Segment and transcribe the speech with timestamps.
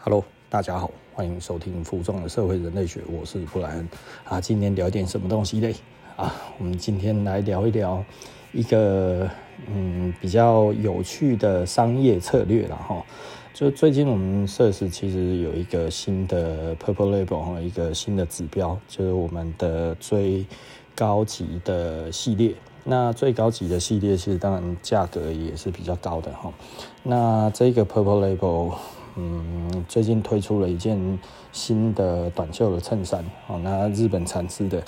[0.00, 3.88] Hello，大家好，欢迎收听《服装的社会人类学》，我是布莱恩
[4.22, 4.40] 啊。
[4.40, 5.74] 今天聊点什么东西嘞？
[6.16, 8.02] 啊，我们今天来聊一聊
[8.52, 9.28] 一个
[9.66, 13.04] 嗯比较有趣的商业策略了哈。
[13.52, 20.46] 就最近我们社食其实有一个新的 Purple Label，一个新的指标，就是我们的最
[20.94, 22.54] 高级的系列。
[22.84, 26.52] 那最高级的系列其实当然价格也是比较高的哈。
[27.02, 28.76] 那这个 Purple Label。
[29.20, 31.18] 嗯，最近推出了一件
[31.50, 34.80] 新的短袖的衬衫，哦，那日本产制的，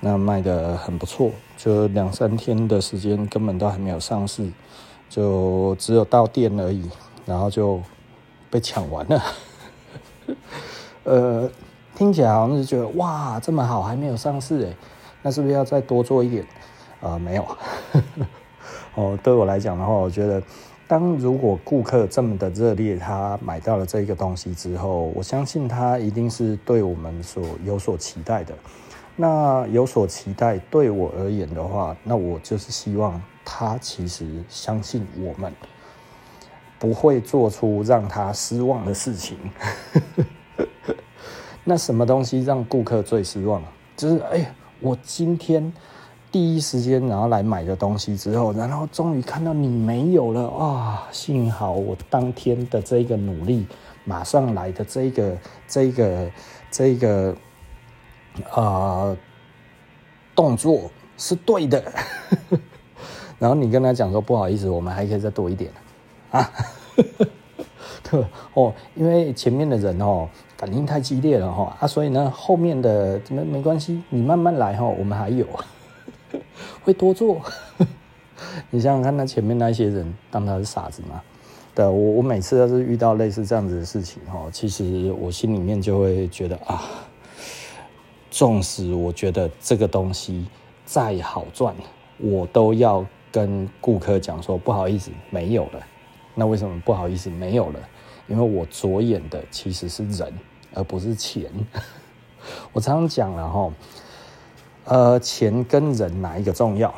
[0.00, 4.50] 那卖得很不错，就两三天的时间根本都还没有上市，
[5.10, 6.90] 就只有到店而已，
[7.26, 7.78] 然后就
[8.48, 9.22] 被抢完了。
[11.04, 11.50] 呃，
[11.94, 14.74] 听起来好像是觉得哇，这么好还没有上市诶，
[15.20, 16.46] 那是不是要再多做一点？
[17.02, 17.46] 呃，没有。
[18.96, 20.42] 哦，对我来讲的话，我觉得。
[20.88, 28.54] 当如果顾客这么的热烈，他买到了这个东西之后，我相信他一定是对我们所有所期待的。
[29.16, 35.52] 那有所期待，对我而言的话，那我就是希望他其实相信我们
[36.78, 39.36] 不会做出让他失望的事情。
[41.64, 43.60] 那什么东西让顾客最失望？
[43.96, 45.72] 就是哎呀，我今天。
[46.36, 51.08] 第一时间，然后来买的东西之后，然后终于看到你没有了啊！
[51.10, 53.66] 幸好我当天的这个努力，
[54.04, 55.34] 马上来的这个、
[55.66, 56.30] 这个、
[56.70, 57.34] 这个、
[58.54, 59.16] 呃、
[60.34, 61.82] 动作是对的。
[63.40, 65.70] 然后你跟他讲说不好意思，我们还可以再多一点
[66.32, 66.50] 啊。
[68.10, 75.46] 对 哦，因为前面的人哦反应太激烈了哈啊，所以呢后面的没没关系，你慢慢来哈，我们还有。
[76.82, 77.40] 会多做，
[78.70, 81.22] 你想想看，那前面那些人当他是傻子吗？
[81.74, 86.82] 对，我我每次要是遇到类似这样子的事情哈，其实我心里面就会觉得啊，
[88.30, 90.46] 纵使我觉得这个东西
[90.86, 91.74] 再好赚，
[92.18, 95.86] 我都要跟顾客讲说不好意思，没有了。
[96.34, 97.80] 那为什么不好意思没有了？
[98.26, 100.32] 因为我着眼的其实是人，
[100.72, 101.50] 而不是钱。
[102.72, 103.70] 我常常讲了哈。
[104.86, 106.94] 呃，钱跟人哪一个重要，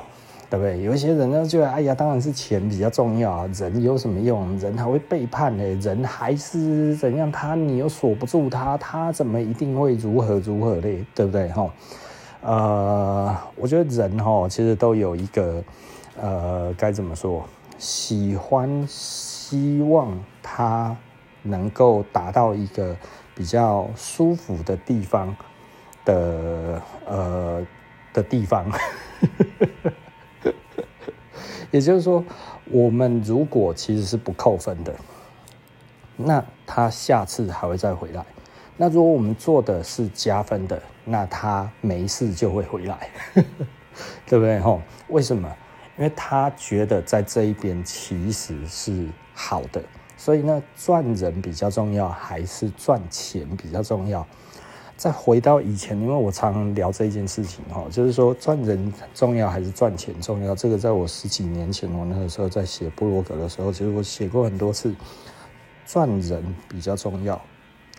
[0.50, 0.82] 对不对？
[0.82, 3.50] 有一些人呢，就哎呀，当然是钱比较重要啊。
[3.54, 4.58] 人有什么用？
[4.58, 5.64] 人还会背叛呢？
[5.80, 7.32] 人还是怎样？
[7.32, 11.02] 他你又锁不住他，他怎么一定会如何如何嘞？
[11.14, 11.48] 对不对？
[11.48, 11.70] 哈，
[12.42, 15.64] 呃，我觉得人哈，其实都有一个
[16.20, 17.42] 呃，该怎么说？
[17.78, 20.12] 喜欢希望
[20.42, 20.94] 他
[21.42, 22.94] 能够达到一个
[23.34, 25.34] 比较舒服的地方
[26.04, 27.66] 的呃。
[28.18, 28.70] 的地方，
[31.70, 32.24] 也就是说，
[32.64, 34.92] 我们如果其实是不扣分的，
[36.16, 38.24] 那他下次还会再回来。
[38.76, 43.08] 那如果我们做的是加分的，那他没事就会回来，
[44.26, 44.58] 对不对？
[44.60, 45.48] 吼，为什么？
[45.96, 49.82] 因为他觉得在这一边其实是好的，
[50.16, 54.26] 所以呢，赚人比较重要，还是赚钱比较重要？
[54.98, 60.56] 再回到以前，因为我常常聊这一件事情哈，就是说赚人重要还是赚钱重要？
[60.56, 64.92] 这个在我十几年前，我那个时候在写部落格的时候，其实我写过很多次，
[65.86, 67.40] 赚人比较重要。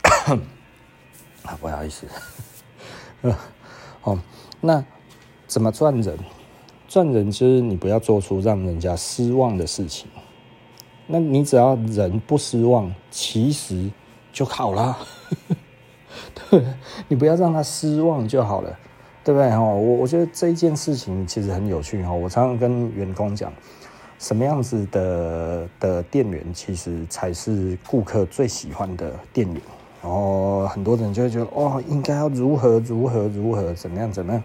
[1.43, 2.05] 啊，不好意思，
[4.03, 4.19] 哦，
[4.59, 4.83] 那
[5.47, 6.19] 怎么赚人？
[6.89, 10.09] 赚人就是你不要做出让人家失望的事情。
[11.07, 13.89] 那你只要人不失望，其实
[14.33, 14.97] 就好了
[16.50, 16.63] 对。
[17.07, 18.80] 你不要让他失望就好了，
[19.24, 19.50] 对不对？
[19.57, 22.12] 我我觉得这一件事情其实很有趣哈。
[22.12, 23.52] 我常常跟员工讲，
[24.19, 29.62] 什么样子的的店员其实才是顾客最喜欢的店员。
[30.02, 34.41] 然后很多人就会觉得哦，应该要如何如何如何怎么样怎么样，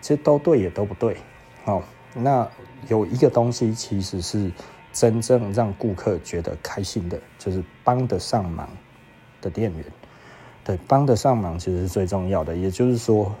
[0.00, 1.16] 其实都对也都不对。
[1.64, 1.82] 好，
[2.14, 2.48] 那
[2.88, 4.50] 有一个东西其实是
[4.92, 8.66] 真正让顾客觉得开心的，就是帮得上忙
[9.42, 9.84] 的店员。
[10.66, 12.52] 对，帮得上忙其实是最重要的。
[12.56, 13.32] 也就是说，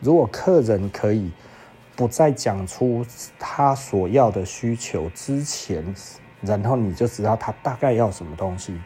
[0.00, 1.30] 如果客人可以
[1.94, 3.06] 不再讲出
[3.38, 5.94] 他所要的需求之前，
[6.40, 8.76] 然后你就知道他大概要什么东西，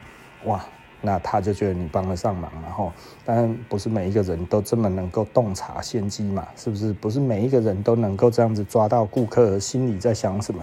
[0.44, 0.62] 哇，
[1.00, 2.52] 那他就觉得你帮得上忙。
[2.62, 2.92] 然后，
[3.24, 6.92] 当然不是每一个人都这么能够洞察先机嘛，是不是？
[6.92, 10.62] 不是每一个人都能够这样子抓到顾客心里在想什么。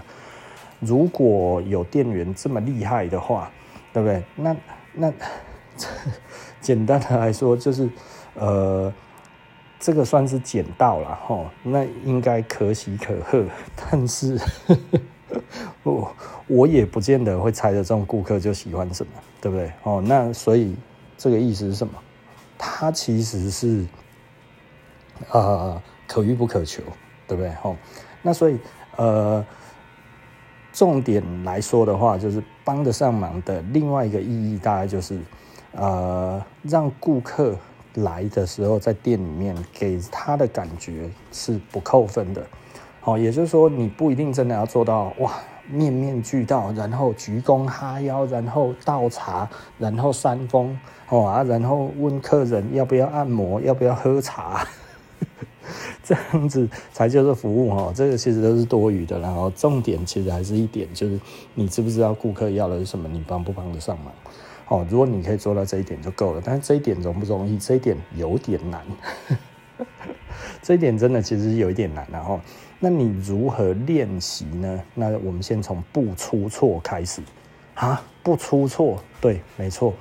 [0.80, 3.52] 如果有店员这么厉害的话，
[3.92, 4.24] 对不对？
[4.36, 4.56] 那
[4.94, 5.12] 那。
[6.64, 7.90] 简单的来说，就是，
[8.36, 8.92] 呃，
[9.80, 13.44] 这个算是捡到了哈，那应该可喜可贺。
[13.76, 14.40] 但是，
[15.84, 16.16] 我
[16.48, 19.12] 我也不见得会猜得中顾客就喜欢什么，
[19.42, 19.72] 对不对？
[19.84, 20.76] 哦，那所以
[21.18, 21.94] 这个意思是什么？
[22.58, 23.86] 它其实是
[25.32, 26.82] 呃可遇不可求，
[27.28, 27.52] 对不对？
[27.64, 27.76] 哦，
[28.22, 28.58] 那所以
[28.96, 29.46] 呃
[30.72, 35.20] 重点来说的话，就是帮得上忙的另外一个意义，大概就是
[35.76, 37.56] 呃让顾客
[37.96, 42.44] 来的时候在店里面给他的感觉是不扣分的。
[43.06, 45.34] 哦，也就是说，你不一定真的要做到哇，
[45.70, 49.46] 面面俱到，然后鞠躬哈腰，然后倒茶，
[49.78, 50.80] 然后扇风，
[51.10, 54.66] 哦啊，然后问客人要不要按摩，要不要喝茶，
[56.02, 57.92] 这样子才叫做服务哦。
[57.94, 61.20] 这个其实都是多余的，然后重点其实还是一点，就是
[61.56, 64.14] 你知不知道顾客要的是什么，你帮不帮得上忙？
[64.68, 67.58] 哦，如果你可以做到这一点就够了，但是这一点容不容易？
[67.58, 68.82] 这一点有点难，
[70.62, 72.40] 这一点真的其实有一点难，然后。
[72.86, 74.84] 那你如何练习呢？
[74.94, 77.22] 那我们先从不出错开始
[77.76, 78.04] 啊！
[78.22, 79.94] 不出错，对，没错。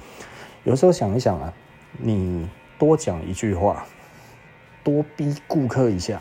[0.65, 1.53] 有时候想一想啊，
[1.97, 2.49] 你
[2.81, 3.87] 多讲一句话，
[4.83, 6.21] 多逼顾客一下，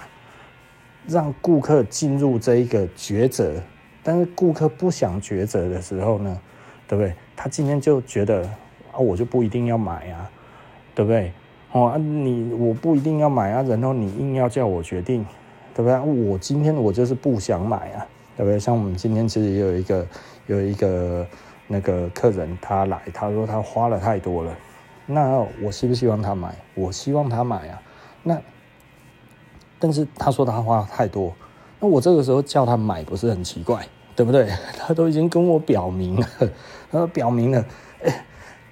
[1.08, 3.60] 让顾客进入这一个抉择。
[4.04, 6.40] 但是顾客不想抉择的时候呢，
[6.88, 7.16] 对不对？
[7.42, 8.44] 他今天就觉得
[8.92, 10.30] 啊，我就不一定要买啊，
[10.94, 11.32] 对不对？
[11.72, 15.26] 哦，你我不一定要买啊，然后你硬要叫我决定。
[15.74, 15.98] 对不对？
[16.30, 18.06] 我今天我就是不想买啊，
[18.36, 18.60] 对不对？
[18.60, 20.06] 像我们今天其实也有一个
[20.46, 21.26] 有一个
[21.66, 24.54] 那个客人，他来，他说他花了太多了，
[25.06, 26.54] 那我希不希望他买？
[26.76, 27.82] 我希望他买啊。
[28.22, 28.38] 那
[29.80, 31.34] 但是他说他花太多，
[31.80, 34.50] 那我这个时候叫他买不是很奇怪，对不对？
[34.78, 36.28] 他都已经跟我表明了，
[36.92, 37.66] 他说表明了，
[38.04, 38.26] 哎，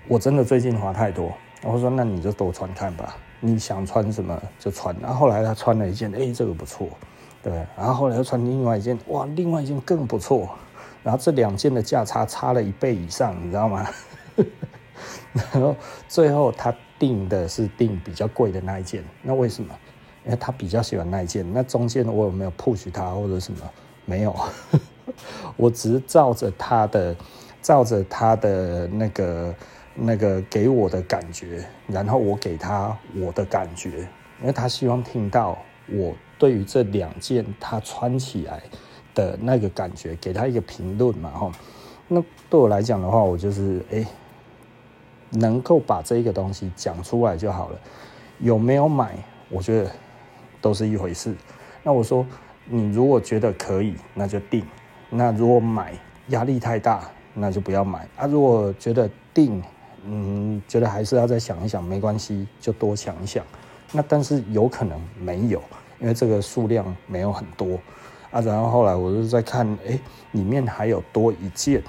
[0.07, 1.31] 我真的最近花太多。
[1.63, 3.15] 我说那你就多穿看吧。
[3.41, 6.89] 你想穿什么就穿，然后后来他穿了一件，哎，这个不错，
[7.41, 10.49] 对，然后后来又穿另外一件，哇，另外一件更不错，
[11.03, 13.87] 然后这两件的价差差了一倍以上，你知道吗？
[15.31, 15.73] 然后
[16.09, 19.73] 最后他订的是订比较贵的那一件，那为什么？
[20.25, 23.59] 因为他比较喜欢那一件，那中间我有没有 push 他或者什么？
[24.03, 24.35] 没有，
[25.55, 27.15] 我只是照着他的，
[27.61, 29.55] 照着他的那个。
[30.01, 34.07] 那个给我的感觉，然后我给他我的感觉，
[34.39, 35.57] 因为他希望听到
[35.87, 38.61] 我对于这两件他穿起来
[39.13, 41.51] 的那个感觉，给他一个评论嘛，哈。
[42.07, 44.05] 那对我来讲的话，我就是哎，
[45.31, 47.79] 能够把这个东西讲出来就好了。
[48.37, 49.17] 有没有买，
[49.49, 49.91] 我觉得
[50.61, 51.35] 都是一回事。
[51.83, 52.25] 那我说，
[52.63, 54.61] 你如果觉得可以，那就定；
[55.09, 55.93] 那如果买
[56.27, 58.25] 压力太大，那就不要买啊。
[58.25, 59.61] 如果觉得定，
[60.05, 63.45] 嗯，觉得还是要再想一想，没关系，就多想一想。
[63.91, 65.61] 那但是有可能没有，
[65.99, 67.79] 因为这个数量没有很多
[68.31, 68.39] 啊。
[68.41, 69.99] 然后后来我就在看，哎，
[70.31, 71.81] 里面还有多一件，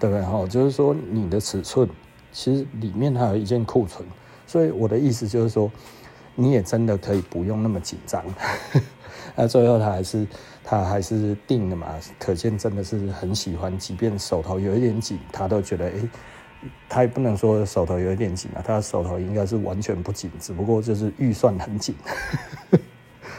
[0.00, 0.22] 对不对？
[0.22, 1.88] 哈，就是说你的尺寸
[2.32, 4.08] 其实里面还有一件库存，
[4.46, 5.70] 所以我的意思就是说，
[6.34, 8.24] 你也真的可以不用那么紧张。
[9.36, 10.26] 那最后他还是
[10.62, 11.88] 他还是定了嘛，
[12.18, 15.92] 可见真的是很喜欢，即便手头有一点紧，他都觉得哎。
[16.88, 21.94] 他也不能说手头有一点紧啊，他的手头应该是完全不紧，只不过就是预算很紧，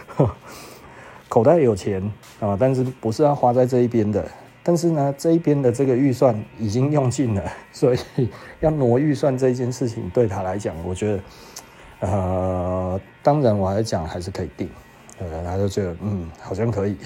[1.28, 2.04] 口袋有钱
[2.40, 4.30] 啊，但是不是要花在这一边的，
[4.62, 11.24] 但是呢，这一边的这个预算已经用尽了，所以要挪预算这件事情对他来讲，我觉得，
[12.00, 14.70] 呃，当然我还讲还是可以定，
[15.20, 16.98] 呃，他就觉得嗯，好像可以，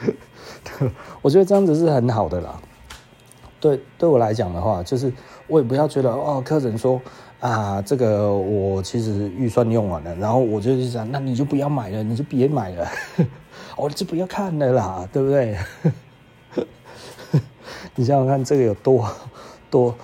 [1.22, 2.60] 我觉得这样子是很好的啦。
[3.60, 5.12] 对，对我来讲的话，就是
[5.46, 7.00] 我也不要觉得哦，客人说
[7.40, 12.88] 啊，这个我其实预算用完了，然后我就是想，那你就不要买了，你就别买了，
[13.76, 15.58] 我 就不要看了啦，对不对？
[17.94, 19.06] 你想想看，这个有多
[19.70, 19.94] 多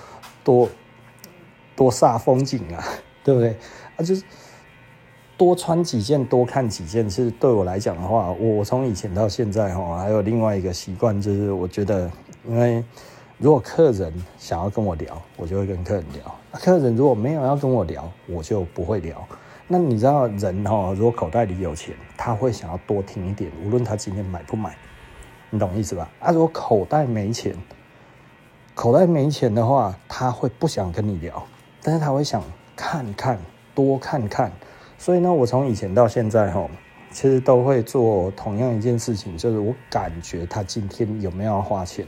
[0.45, 0.69] 多
[1.75, 2.85] 多煞风景啊，
[3.25, 3.57] 对不对？
[3.97, 4.23] 啊，就是
[5.37, 7.09] 多穿几件，多看几件。
[7.09, 12.11] 其实对我来讲的话，我从以前到现在哈，还有另外一个习惯，就是我觉得，
[12.47, 12.85] 因为。
[13.39, 16.35] 如果客人想要跟我聊，我就会跟客人聊。
[16.53, 19.23] 客人如果没有要跟我聊，我就不会聊。
[19.69, 24.75] 那你知道人哦，如果口袋里有钱，他会想要多听一点，无论他今天买不买，
[25.51, 26.09] 你懂意思吧？
[26.19, 27.55] 啊，如果口袋没钱，
[28.75, 31.47] 口袋没钱的话，他会不想跟你聊，
[31.83, 32.43] 但是他会想
[32.75, 33.39] 看看，
[33.77, 34.51] 多看看。
[34.99, 36.69] 所以呢，我从以前到现在哈，
[37.13, 42.05] 其实都会做同样一件事情，就是我感觉他今天有没有要花钱。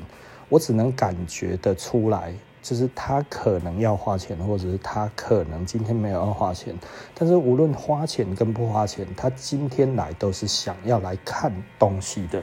[0.48, 2.32] 我只能感觉得出来，
[2.62, 6.74] 就是他可能要花钱，或者是他可能今天没有要花钱。
[7.14, 12.42] 但是无论花钱跟不花钱，他今天来都是想要来看东西的。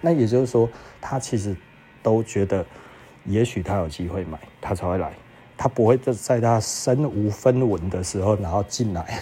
[0.00, 0.66] 那也就是说，
[0.98, 1.54] 他其实
[2.02, 2.64] 都觉得，
[3.26, 5.12] 也许他有机会买，他才会来。
[5.62, 9.20] 他不会在在他身无分文的时候，然后进来，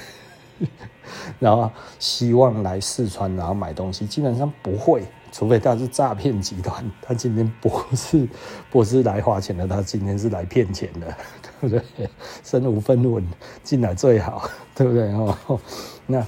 [1.39, 6.91] 然后希望来四川，然后买东西，基本上不会，除非他是诈骗集团。
[7.03, 8.27] 他今天不是
[8.71, 11.15] 不是来花钱的，他今天是来骗钱的，
[11.61, 12.09] 对不对？
[12.43, 13.23] 身无分文
[13.63, 15.13] 进来最好，对不对？
[15.13, 15.61] 哦，
[16.07, 16.27] 那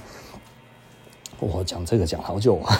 [1.39, 2.77] 我讲这个讲好久啊。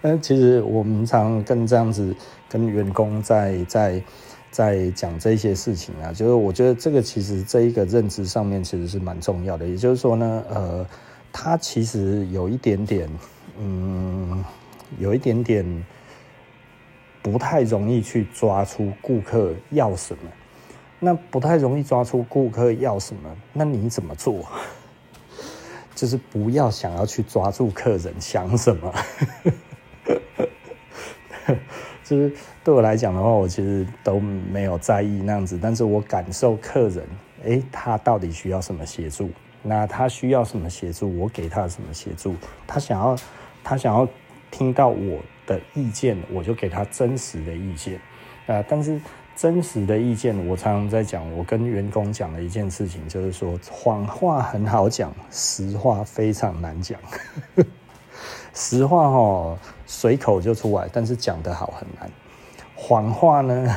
[0.22, 2.16] 其实我们常跟这样子
[2.48, 4.02] 跟员工在在。
[4.50, 9.66] 在讲这些事情啊，就是我觉得这个其实这一个认知上面其实是蛮重要的。
[9.66, 10.86] 也就是说呢，呃，
[11.32, 13.08] 他其实有一点点，
[13.58, 14.44] 嗯，
[14.98, 15.84] 有一点点
[17.22, 20.22] 不太容易去抓出顾客要什么。
[21.00, 24.44] 那不太容易抓出顾客要什么，那你怎么做？
[25.94, 28.94] 就是不要想要去抓住客人想什么。
[32.08, 32.32] 就是
[32.64, 37.04] 对我来讲的话，我其实都没有在意那样子，但是我感受客人，
[37.44, 39.28] 诶，他到底需要什么协助？
[39.62, 41.18] 那他需要什么协助？
[41.18, 42.34] 我给他什么协助？
[42.66, 43.16] 他想要，
[43.62, 44.08] 他想要
[44.50, 48.00] 听到我的意见，我就给他真实的意见。
[48.46, 48.98] 啊，但是
[49.36, 56.98] 真实的意见，我常常在讲，我跟员工讲的一件事情，就是说，谎话很好讲，实话非常难讲。
[58.54, 59.58] 实话哦，
[59.90, 62.10] 随口就出来，但是讲得好很难。
[62.76, 63.76] 谎话呢，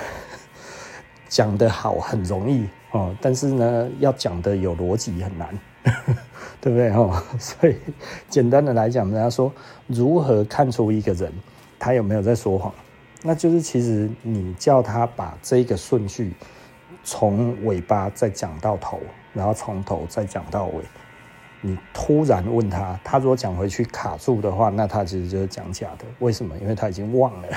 [1.30, 5.58] 讲得好很容易哦，但是呢，要讲得有逻辑很难，
[6.60, 7.24] 对不对哦？
[7.40, 7.78] 所以
[8.30, 9.50] 简单的来讲，人家说
[9.88, 11.32] 如何看出一个人
[11.80, 12.74] 他有没有在说谎，
[13.24, 16.34] 那就是其实你叫他把这个顺序
[17.06, 19.00] 从尾巴再讲到头，
[19.34, 20.84] 然后从头再讲到尾。
[21.62, 26.06] 你突然问他，他如果讲回去卡住的话，那他其实就是讲假的。
[26.20, 26.58] 为什么？
[26.60, 27.48] 因为他已经忘了，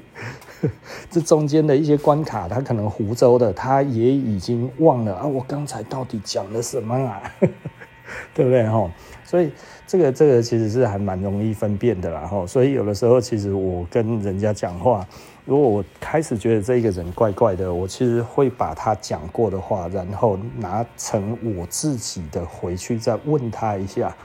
[1.10, 5.26] 这中间的一些关卡，他可能湖州的，他也已经忘了啊。
[5.26, 7.22] 我刚才到底讲了什么啊？
[8.34, 8.66] 对不对？
[8.66, 8.90] 吼，
[9.24, 9.52] 所以
[9.92, 12.22] 这个这个其实是还蛮容易分辨的啦。
[12.22, 15.06] 哈，所以有的时候，其实我跟人家讲话。
[15.44, 24.16] 如果我开始觉得这个人怪怪的，我其实会把他讲过的话，然后拿成我自己的回去再问他一下。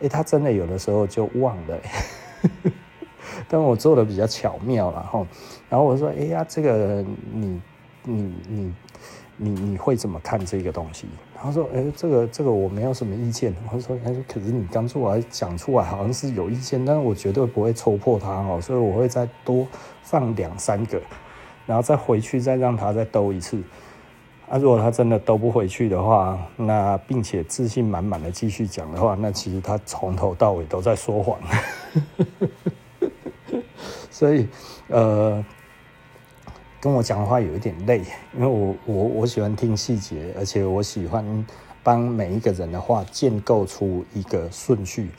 [0.00, 1.78] 诶，他真的有的时候就忘了，
[3.46, 5.24] 但我做的比较巧妙了哈。
[5.70, 7.62] 然后我说：“哎呀，这个你
[8.02, 8.74] 你你
[9.36, 19.66] 你你会怎么看这个东西？”他说：“哎，这个这个我没有什么意见。”我说：“他说可是你刚出来讲出来好像是有意见，但是我绝对不会戳破他哦，所以我会再多。”
[20.06, 21.02] 放两三个，
[21.66, 23.60] 然后再回去，再让他再兜一次。
[24.48, 31.40] 啊，如果他真的兜不回去的话，那并且自信满满的继续讲的话，那其实他从头到尾都在说谎。
[34.08, 34.46] 所以，
[34.86, 35.44] 呃，
[36.80, 38.02] 跟我讲话有一点累，
[38.34, 41.46] 因为我我我喜欢听细节，而且我喜欢
[41.82, 45.10] 帮每一个人的话建构出一个顺序。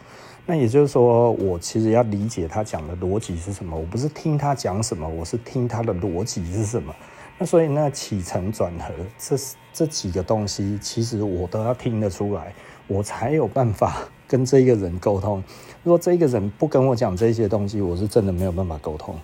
[0.45, 3.77] 那也就是说，我其实要理解他讲的逻辑是什么。
[3.77, 6.95] 我不是听他讲什么，我是听他的逻辑是什么。
[7.37, 9.35] 那所以那起承转合这
[9.73, 12.53] 这几个东西，其实我都要听得出来，
[12.87, 15.43] 我才有办法跟这个人沟通。
[15.83, 19.15] 如果这个人不跟我讲这些东西，我是真的没有办法沟通。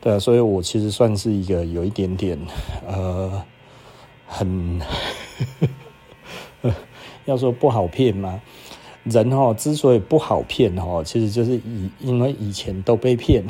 [0.00, 2.38] 对，所以我其实算是一个有一点点
[2.86, 3.42] 呃，
[4.26, 4.80] 很
[7.24, 8.40] 要说不好骗吗？
[9.04, 13.44] 人哦之所以不好骗哦，其实就是以因为以前都被骗，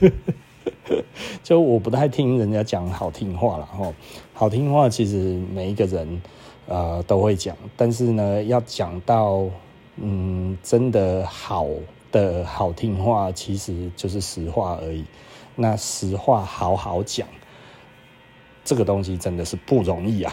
[1.42, 3.92] 就我不太听人家讲好听话了哈。
[4.32, 6.22] 好听话其实每一个人
[6.66, 9.44] 呃都会讲，但是呢要讲到
[9.96, 11.66] 嗯真的好
[12.12, 15.04] 的好听话，其实就是实话而已。
[15.56, 17.26] 那实话好好讲，
[18.64, 20.32] 这个东西真的是不容易啊。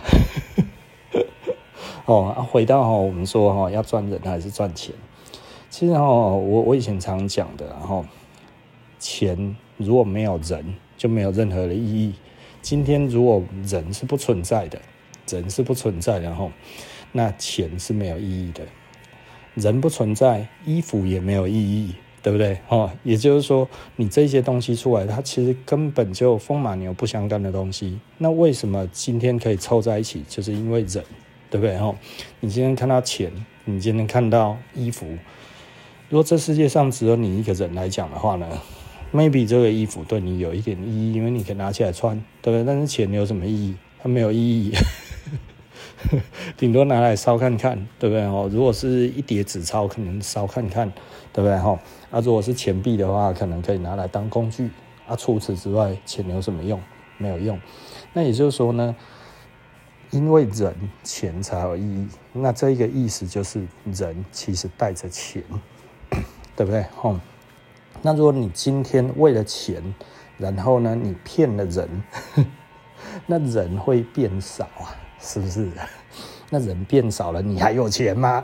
[2.05, 4.93] 哦，回到我们说哈，要赚人还是赚钱？
[5.69, 8.05] 其实我我以前常讲的，然后
[8.99, 12.13] 钱如果没有人，就没有任何的意义。
[12.61, 14.79] 今天如果人是不存在的，
[15.29, 16.51] 人是不存在的，然后
[17.11, 18.63] 那钱是没有意义的。
[19.55, 22.57] 人不存在，衣服也没有意义，对不对？
[22.69, 27.99] 哦，也就是说，你这些东西出来，它其实根本就风马牛不相干的东西。
[28.17, 30.23] 那为什么今天可以凑在一起？
[30.27, 31.03] 就是因为人。
[31.51, 31.77] 对不对？
[31.77, 31.95] 哦，
[32.39, 33.31] 你今天看到钱，
[33.65, 35.05] 你今天看到衣服，
[36.09, 38.47] 如果这世界上只有你一个人来讲的话呢
[39.13, 42.63] ，maybe 这个衣服对你有一点意义，因为你可以拿起来穿，对不对？
[42.65, 43.75] 但是钱有什么意义？
[44.01, 44.73] 它没有意义。
[46.57, 48.23] 顶多拿来烧看看，对不对？
[48.23, 50.91] 哦，如果是一叠纸钞，可能烧看看，
[51.31, 51.57] 对不对？
[51.57, 51.79] 哈，
[52.11, 54.69] 啊，如果是钱币的话，可能可以拿来当工具。
[55.07, 56.79] 啊，除此之外，钱有什么用？
[57.17, 57.59] 没有用。
[58.13, 58.95] 那也就是说呢，
[60.11, 62.07] 因为人钱才有意义。
[62.31, 65.43] 那这一个意思就是，人其实带着钱，
[66.55, 66.83] 对不对？
[66.95, 67.19] 哈。
[68.01, 69.81] 那如果你今天为了钱，
[70.37, 72.03] 然后呢，你骗了人，
[73.27, 74.95] 那人会变少啊。
[75.23, 75.67] 是不是？
[76.51, 78.43] 那人变少了，你还有钱吗？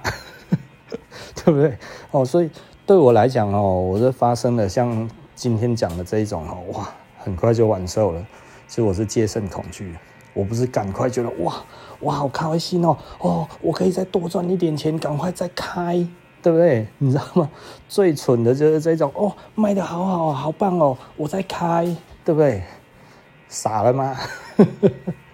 [1.36, 1.78] 对不对？
[2.10, 2.50] 哦，所以
[2.86, 8.26] 对我来讲哦，我这发生了像今天讲的这一种哦，哇，很快就完售了。
[8.68, 9.96] 所以我是戒慎恐惧，
[10.34, 11.56] 我不是赶快觉得哇
[12.02, 15.96] 哇好开心哦哦，我可以再多赚一点钱，赶快再开，
[16.42, 16.88] 对不对？
[16.98, 17.50] 你知道吗？
[17.88, 21.86] 最蠢的就是这种哦，卖得好好好棒哦，我再开，
[22.24, 22.64] 对不对？
[23.48, 24.16] 傻了吗？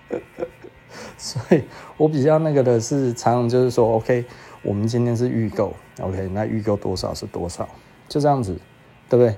[1.25, 1.63] 所以
[1.97, 4.23] 我比较那个的是，常常就是说，OK，
[4.61, 7.67] 我们今天是预购，OK，那预购多少是多少，
[8.07, 8.55] 就这样子，
[9.09, 9.35] 对不对？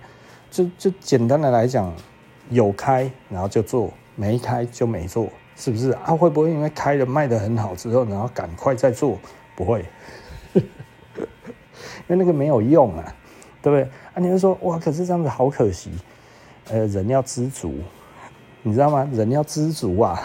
[0.51, 1.94] 就就简单的来讲，
[2.50, 6.08] 有开然后就做，没开就没做，是不是啊？
[6.08, 9.17] 会不会因为开了卖得很好之后，然后赶快再做？
[9.56, 9.86] 不会，
[10.53, 10.62] 因
[12.10, 13.15] 为那个没有用啊，
[13.62, 13.84] 对不对？
[14.13, 15.89] 啊，你会说哇，可是这样子好可惜，
[16.67, 17.75] 呃，人要知足，
[18.62, 19.08] 你知道吗？
[19.13, 20.22] 人要知足啊。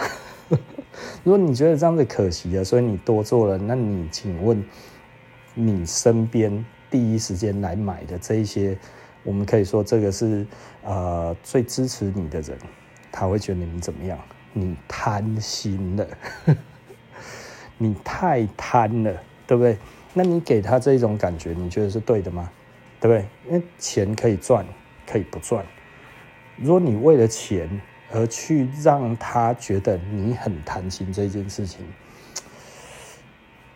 [1.23, 4.63] 如果你觉得这样子可惜了，所以你多做了，那你请问
[5.53, 8.77] 你身边第一时间来买的这一些，
[9.23, 10.45] 我们可以说这个是
[10.83, 12.57] 呃最支持你的人，
[13.11, 14.19] 他会觉得你怎么样？
[14.53, 16.07] 你贪心了，
[17.77, 19.11] 你太贪了，
[19.47, 19.77] 对不对？
[20.13, 22.49] 那你给他这种感觉，你觉得是对的吗？
[22.99, 23.25] 对不对？
[23.51, 24.63] 因为钱可以赚，
[25.07, 25.65] 可以不赚。
[26.55, 27.67] 如果你为了钱，
[28.13, 31.79] 而去让他觉得你很贪心这件事情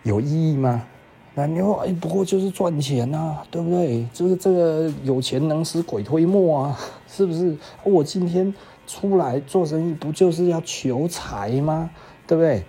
[0.04, 0.86] 有意义吗？
[1.34, 4.06] 那你说，哎，不过就是赚钱啊，对不对？
[4.14, 7.58] 就是这个有钱能使鬼推磨啊，是不是？
[7.84, 8.54] 我今天
[8.86, 11.90] 出来做生意，不就是要求财吗？
[12.28, 12.64] 对不对？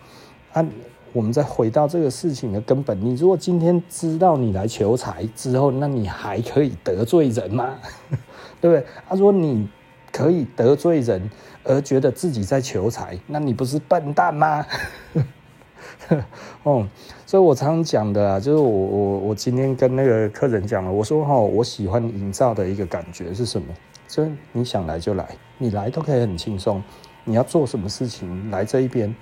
[0.54, 0.66] 啊，
[1.12, 7.74] 我们再回到这个事情的根本，你如果今天知道你来求财之后，那你还可以得罪人吗？
[8.60, 8.84] 对不对？
[9.06, 9.68] 他说你。
[10.10, 11.30] 可以得罪人
[11.68, 14.66] 而觉得自己在求财，那你不是笨蛋吗？
[16.64, 16.88] 哦，
[17.26, 23.68] 所以我常常讲的啊，就是我我我今天跟那个客人讲了，我说哈，我喜欢营造的一个感觉是什么？
[24.08, 25.28] 就是你想来就来，
[25.58, 26.82] 你来都可以很轻松。
[27.24, 29.14] 你要做什么事情来这一边，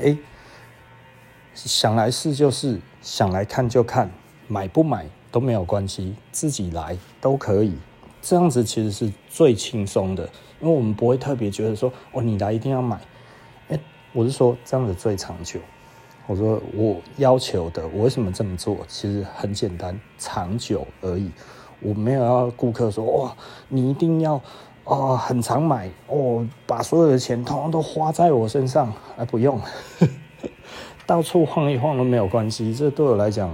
[0.00, 0.16] 哎，
[1.52, 4.10] 想来试就试，想来看就看，
[4.46, 7.74] 买不买都没有关系，自己来都可以。
[8.22, 10.28] 这样子其实是最轻松的，
[10.60, 12.98] 因为我们不会特别觉得说，哦，你来一定要买。
[13.68, 13.78] 哎，
[14.12, 15.60] 我是说这样子最长久。
[16.26, 18.76] 我说我要求的，我为什么这么做？
[18.86, 21.30] 其实很简单，长久而已。
[21.80, 23.36] 我没有要顾客说，哇，
[23.68, 24.40] 你一定要
[24.84, 28.92] 哦很常买哦，把所有的钱通通都花在我身上。
[29.16, 29.60] 哎，不用，
[31.06, 32.74] 到处晃一晃都没有关系。
[32.74, 33.48] 这对我来讲，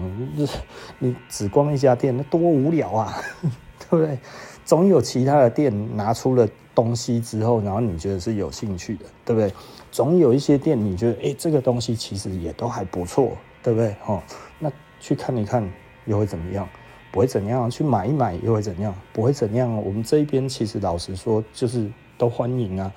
[0.99, 3.15] 你只逛一家店，那多无聊啊，
[3.79, 4.19] 对不对？
[4.65, 9.53] 总有其他的店拿出了东西之后，然后你觉得是有兴趣的，对不对？
[9.93, 13.95] 总有一些店你觉得，哎，这个东西其实也都还不错，对不对？
[14.07, 14.21] 哦，
[14.59, 15.69] 那去看一看
[16.07, 16.69] 又会怎么样？
[17.13, 18.93] 不会怎样，去买一买又会怎样？
[19.13, 19.77] 不会怎样。
[19.85, 22.93] 我们这一边其实老实说，就是都欢迎啊。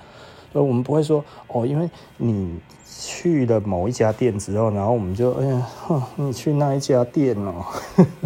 [0.52, 5.68] 所以我们不会说哦，因为你去了某一家店之后，然后我们就哎呀，
[6.16, 7.64] 你去那一家店哦，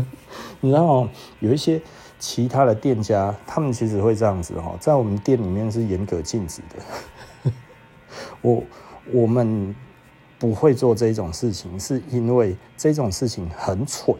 [0.60, 1.06] 你知道，
[1.40, 1.80] 有一些。
[2.22, 7.50] 其他的店家，他们其实会这样子哈，在我们店里面是严格禁止的。
[8.40, 8.62] 我
[9.12, 9.74] 我们
[10.38, 14.16] 不会做这种事情，是因为这种事情很蠢。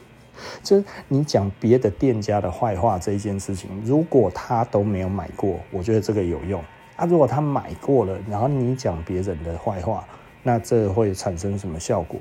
[0.64, 6.64] 就是你讲别的店家的坏话这一件事情，如果他都没有买过，我觉得这个有用。
[6.96, 10.02] 啊，如果他买过了，然后你讲别人的坏话，
[10.42, 12.18] 那这会产生什么效果？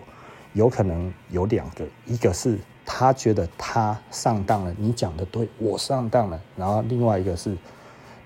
[0.52, 2.60] 有可能有两个，一个是。
[2.86, 6.40] 他觉得他上当了，你讲的对，我上当了。
[6.56, 7.58] 然后另外一个是，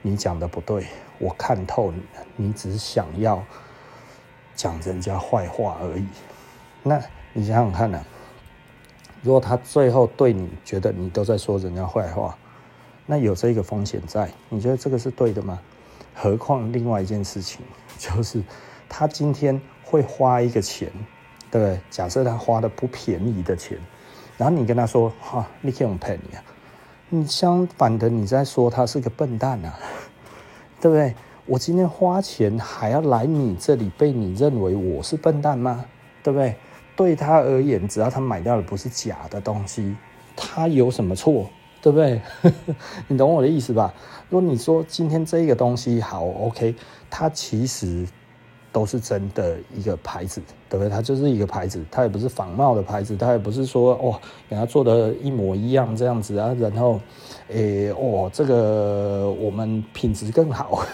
[0.02, 0.86] 你讲的不对，
[1.18, 2.02] 我看透你，
[2.36, 3.42] 你只是想要
[4.56, 6.06] 讲人家坏话而已。
[6.84, 8.06] 那你想想看呢、
[9.22, 12.38] 如果他最后对你觉得你都在说人家坏话，
[13.06, 15.58] 那有这个风险在，你觉得这个是对的吗？
[16.14, 17.62] 何况另外一件事情
[17.98, 18.44] 就是，
[18.90, 20.92] 他今天会花一个钱，
[21.50, 21.80] 对不对？
[21.90, 23.80] 假设他花的不便宜的钱。
[24.40, 26.42] 然后你跟他说：“哈，你可以用骗你啊！”
[27.12, 29.78] 你相反的，你在说他是个笨蛋啊，
[30.80, 31.14] 对不对？
[31.46, 35.84] 我今天花钱还要来你这里，被你认为我是笨蛋吗？
[36.24, 36.56] 对不对？
[36.96, 39.94] 对他而言，只要他买到的不是假的东西，
[40.38, 41.50] 他有什么错？
[41.82, 42.22] 对不对？
[43.10, 43.94] 你懂我的意思吧？
[44.30, 46.76] 如果你说今天这个东西好，OK，
[47.10, 48.08] 它其实
[48.72, 50.90] 都是真的一个牌子，对不对？
[50.90, 57.00] 它就是一个牌子，它也不是仿冒的牌子，它也不是说哦，给它做的一模一样这样子啊，然后，
[57.50, 60.86] 诶，哦，这个我们品质更好。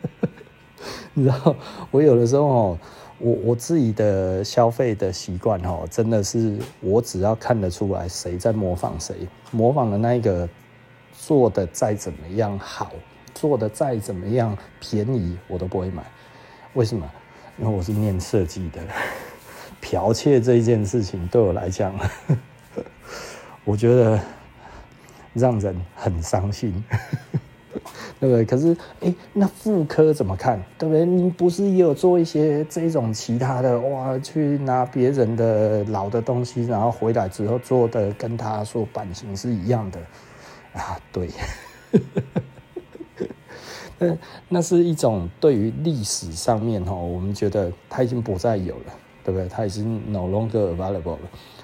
[1.14, 1.56] 你知道，
[1.90, 2.78] 我有的时候哦。
[3.18, 9.14] 我我自己的消费的习惯哦，真的是我只要看得出来谁在模仿谁，
[9.52, 10.46] 模仿的那一个
[11.14, 12.92] 做的再怎么样好，
[13.32, 16.04] 做的再怎么样便宜，我都不会买。
[16.76, 17.10] 为什么？
[17.58, 18.82] 因为我是念设计的，
[19.80, 21.94] 剽窃这一件事情对我来讲，
[23.64, 24.20] 我觉得
[25.32, 26.84] 让人很伤心。
[28.20, 28.44] 对不对？
[28.44, 30.62] 可是，哎，那妇科怎么看？
[30.78, 31.04] 对不对？
[31.06, 34.18] 你不是也有做一些这种其他的哇？
[34.18, 40.00] 去拿别人的老的东西，然后回来之后做的跟他说版型是一样的
[40.74, 40.98] 啊？
[41.12, 41.30] 对，
[43.98, 48.92] 那那是一种对于历史上面哈，我们觉得它已经不再有了，
[49.24, 49.48] 对不对？
[49.48, 51.20] 它已经 no longer available 了，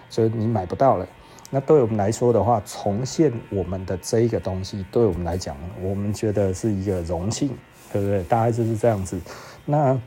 [0.08, 1.06] 所以你买不到了。
[1.50, 7.50] 那对我们来说的话，重现我们的这一个东西，对我们来讲，我们觉得是一个荣幸，
[7.92, 8.22] 对不对？
[8.24, 9.20] 大概就是这样子。
[9.66, 10.00] 那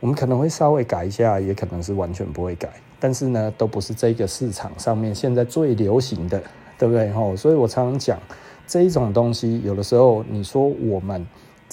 [0.00, 2.68] 我们可能会稍微改一下，也可能是完全不会改。
[2.98, 6.42] 但是呢，都不是这个市场上面现在最流行的，
[6.76, 7.12] 对不对？
[7.36, 8.18] 所以我常常讲，
[8.66, 11.24] 这一种东西，有的时候你说我们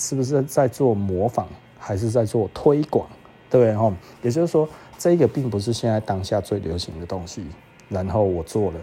[0.02, 1.46] 是不是在做模仿，
[1.78, 3.08] 还是在做推广，
[3.52, 3.76] 对不对？
[3.76, 7.46] 吼，也就是说，这个并不是现在当下最流行的东西。
[7.88, 8.80] 然后我做了，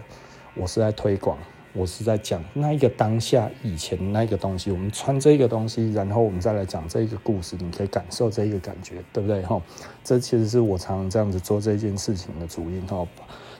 [0.55, 1.37] 我是在推广，
[1.73, 4.71] 我是在讲那一个当下以前那个东西。
[4.71, 9.41] 我们穿这个东西，然后我们再来讲这个故事，你可以感受这个感觉，对不对？
[9.41, 9.61] 哈，
[10.03, 13.05] 这其实是我常常这样子做这件事情的主因哈。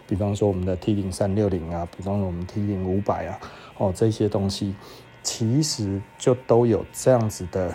[0.08, 3.40] 比方说我们的 T 零三六零啊，比方说我们 T 零五百啊，
[3.78, 4.74] 哦，这些东西
[5.24, 7.74] 其实就都有这样子的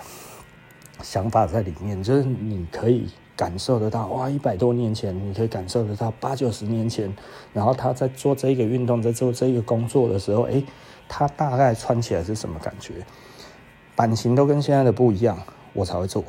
[1.02, 3.08] 想法在里面，就是你可以。
[3.36, 4.30] 感受得到哇！
[4.30, 7.12] 一百多年前，你可以感受得到八九十年前，
[7.52, 10.64] 然后他在做这个运动，在做这个工作的时候，诶，
[11.08, 13.04] 他大概穿起来是什么感觉？
[13.96, 15.36] 版型都跟现在的不一样，
[15.72, 16.24] 我才会做，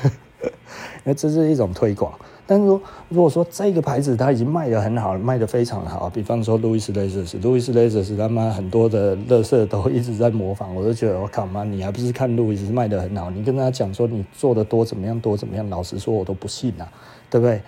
[0.40, 2.18] 因为这是一种推广。
[2.48, 16.92] 但是说，如果说这个牌子它已经卖得很好，卖得非常好，比方说路易斯雷瑟斯，路易斯雷瑟斯他妈很多的乐色都一直在模仿，我都觉得我靠妈，你还不是看路易斯卖得很好，你跟他讲说你做得多怎么样多怎么样，老实说我都不信呐、啊，
[17.28, 17.60] 对不对？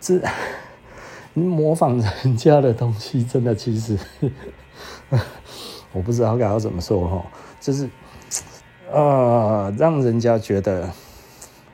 [0.00, 0.20] 这
[1.34, 3.98] 你模仿人家的东西，真的其实
[5.92, 7.26] 我不知道该要怎么说哈，
[7.60, 7.88] 就是
[8.92, 10.88] 呃，让人家觉得。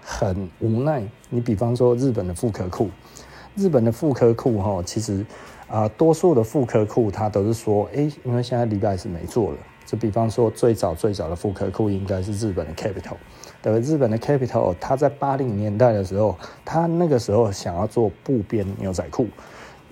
[0.05, 2.91] 很无奈，你比方说日本的妇科库，
[3.55, 5.25] 日本的妇科库哈，其实
[5.69, 13.17] 啊，多数的妇科库它都是说，哎，因为现在礼拜是没做了，就比方说最早最早的妇科库应该是日本的 Capital，
[13.63, 19.29] 对，日本的 Capital，它在八零年代的时候，它那个时候想要做布边牛仔裤。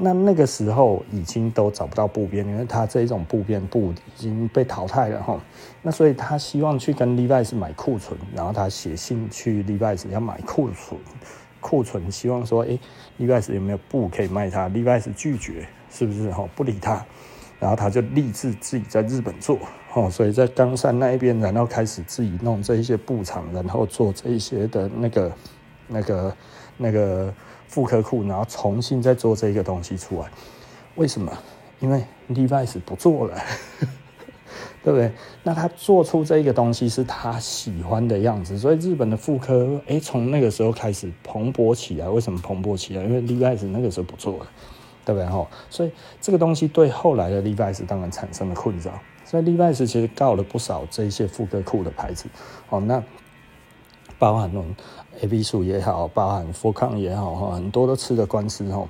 [0.02, 5.38] 那那个时候已经都找不到布边，因为他这一种布边布已经被淘汰了哈。
[5.82, 10.98] 那所以他希望去跟 Levi's 买库存，然后他写信去 Levi's 要买库存，
[11.60, 12.78] 库存希望说，哎
[13.18, 16.48] ，Levi's 有没有布可以卖他？Levi's 拒绝，是不是哈？
[16.56, 17.04] 不理他，
[17.58, 19.58] 然后他就立志自己在日本做，
[19.90, 25.32] 哈，所以在冈山那一边，然后开始自己弄这一些布厂，然后做这一些的那个、
[25.88, 26.36] 那个、
[26.78, 27.34] 那个。
[27.70, 30.28] 复刻库，然后重新再做这个东西出来，
[30.96, 31.32] 为什么？
[31.78, 33.40] 因为 Levi's 不做了，
[34.82, 35.10] 对不对？
[35.44, 42.08] 那他做出这个东西是他喜欢的样子，所以日本的复刻，哎，从那个时候开始蓬勃起来。
[42.08, 43.04] 为什么蓬勃起来？
[43.04, 44.46] 因为 Levi's 那个时候不做了，
[45.04, 45.26] 对不对？
[45.28, 48.92] 哈，所以这个东西对后来的 Levi's 当然产生了困扰。
[49.24, 52.26] 所以 Levi's 其实告了不少这些复刻裤的牌子，
[52.68, 53.00] 哦，那
[54.18, 54.74] 包含那种。
[55.22, 58.88] A B 数也好，包含富康也好，很多都吃的官司，哈。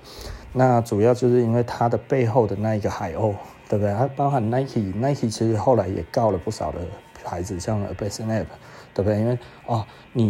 [0.52, 3.35] 那主要就是因为它的背后的那一个海鸥，
[3.68, 3.94] 对不对？
[3.94, 6.78] 它包含 Nike，Nike 其实后来也告了不少的
[7.24, 8.48] 牌子，像 a b a s n a p
[8.92, 9.18] 对不对？
[9.18, 10.24] 因为哦，你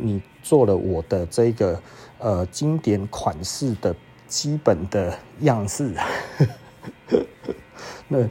[0.00, 1.80] 你做了我的这个
[2.18, 3.94] 呃经典款式的
[4.28, 5.94] 基本的样式，
[8.08, 8.28] 对。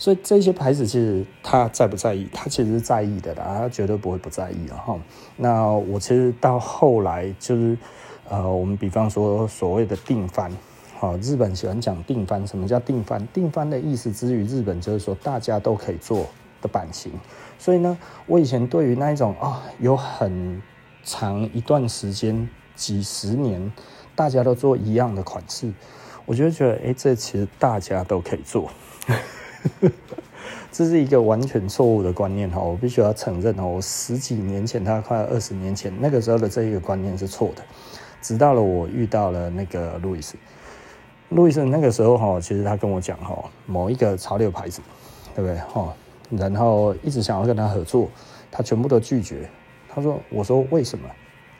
[0.00, 2.26] 所以这些牌子其实他在不在意？
[2.32, 4.80] 他其实是在意的啦，他绝对不会不在意啊！
[4.86, 4.98] 哈，
[5.36, 7.76] 那我其实到后来就是，
[8.30, 10.50] 呃，我们比方说所谓的定番，
[10.98, 12.46] 哈，日本喜欢讲定番。
[12.46, 13.26] 什么叫定番？
[13.26, 16.26] 定番的意思之于日本就是说大家都可以做
[16.62, 17.12] 的版型。
[17.58, 20.62] 所以呢，我以前对于那一种啊、有很
[21.04, 23.70] 长一段时间，几十年。
[24.16, 25.72] 大家都做一样的款式，
[26.26, 28.70] 我就觉得，哎、欸，这其实大家都可以做。
[30.72, 37.62] 这是一个完全错误的观念哈，我必须要承认哦，我十几年前，他快二十年前，那个时候的这一个观念是错的。
[38.22, 40.36] 直到了我遇到了那个路易斯，
[41.30, 44.80] 路易斯那个时候哈，其实他跟我讲哈，某一个潮流牌子，
[45.34, 45.92] 对不对哈？
[46.30, 48.08] 然后一直想要跟他合作，
[48.50, 49.48] 他全部都拒绝。
[49.88, 51.08] 他说：“我说为什么？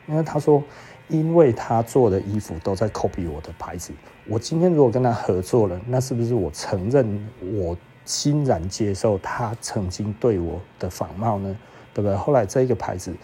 [0.07, 0.63] 因为他说，
[1.09, 3.91] 因为他做的衣服都在 copy 我的牌子。
[4.25, 7.75] 我今天如果跟他合作了，那是不是我承认我？”
[8.11, 11.57] 欣然接受他曾经对我的仿冒呢，
[11.93, 12.13] 对不对？
[12.17, 13.15] 后来这个牌子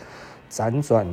[0.49, 1.05] 辗转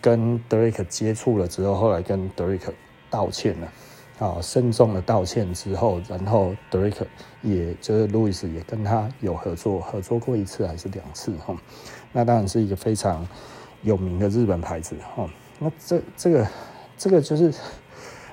[0.00, 2.72] 跟 Drake 接触了之后，后来跟 Drake
[3.10, 7.04] 道歉了，啊，慎重的道歉之后，然后 Drake
[7.42, 11.54] 也就是路易斯也跟他有合作，合作过一次还是两次哈？
[12.12, 13.28] 那当然是一个非常
[13.82, 15.28] 有名的日本牌子哈。
[15.58, 16.48] 那这这个
[16.96, 17.52] 这个就是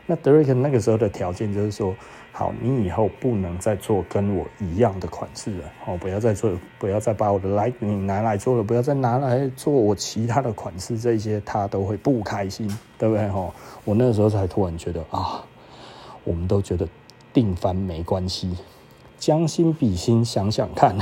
[0.05, 1.93] 那 Drake 那个时候的条件就是说。
[2.37, 12.67] 好，你以后不能再做跟我一样的款式了，哦，不要再做，不要再把我的 like 你拿来做了，不要再拿来做我其他的款式，这些他都会不开心，
[12.97, 13.25] 对不对？
[13.29, 13.49] 哈，
[13.85, 15.45] 我那时候才突然觉得啊，
[16.25, 16.85] 我们都觉得
[17.31, 18.57] 定番没关系，
[19.17, 20.93] 将心比心，想想看。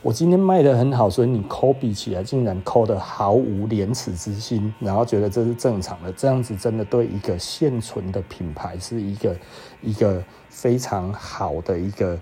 [0.00, 9.36] 我今天卖得很好，所以你抠比起来竟然抠得毫无廉耻之心，然后觉得这是正常的，这样子真的对一个现存的品牌是一个
[9.82, 12.18] 一个非常好的一个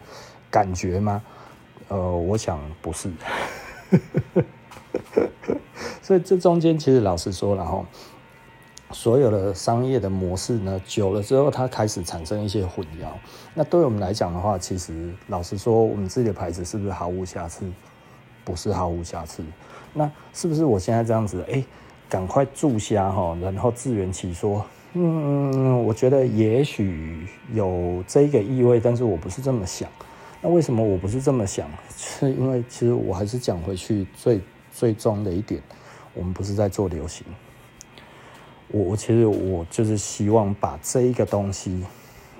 [0.51, 1.23] 感觉吗？
[1.89, 3.11] 呃，我想不是。
[6.01, 7.85] 所以这中间其实老实说了哈。
[8.99, 13.09] 所有的商业的模式呢，久了之后，它开始产生一些混淆。
[13.53, 17.71] 那对我们来讲的话，其实老实说，我们自己的牌子是不是毫无瑕疵？
[18.43, 19.45] 不是毫无瑕疵。
[19.93, 21.45] 那是不是我现在这样子？
[21.47, 21.63] 哎，
[22.09, 24.65] 赶快注虾哈，然后自圆其说。
[24.95, 29.87] 嗯，我觉得也许有这个意味，但是我不是这么想。
[30.41, 31.69] 那为什么我不是这么想？
[31.99, 34.41] 是因为其实我还是讲回去最
[34.73, 35.61] 最终的一点，
[36.15, 37.27] 我们不是在做流行。
[38.69, 41.85] 我我其实我就是希望把这一个东西，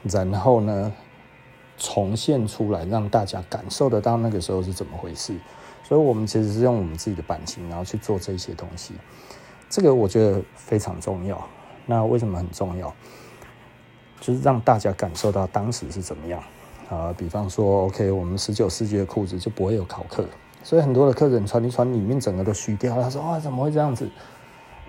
[0.05, 0.93] 然后呢
[1.79, 5.35] 重现出来，让大家感受得到那个时候是怎么回事。
[5.85, 8.95] 所以，我们其实是用我们自己的版型，然后去做这些东西。
[9.71, 11.41] 这个我觉得非常重要。
[11.87, 12.93] 那为什么很重要？
[14.21, 16.43] 就是让大家感受到当时是怎么样
[16.89, 17.15] 啊。
[17.17, 20.27] 比方说，OK，我们十九世纪的裤子就不会有考克，
[20.65, 23.01] 所以很多的客人穿一穿，里面整个都虚掉。
[23.01, 24.11] 他说：“哇，怎么会这样子？”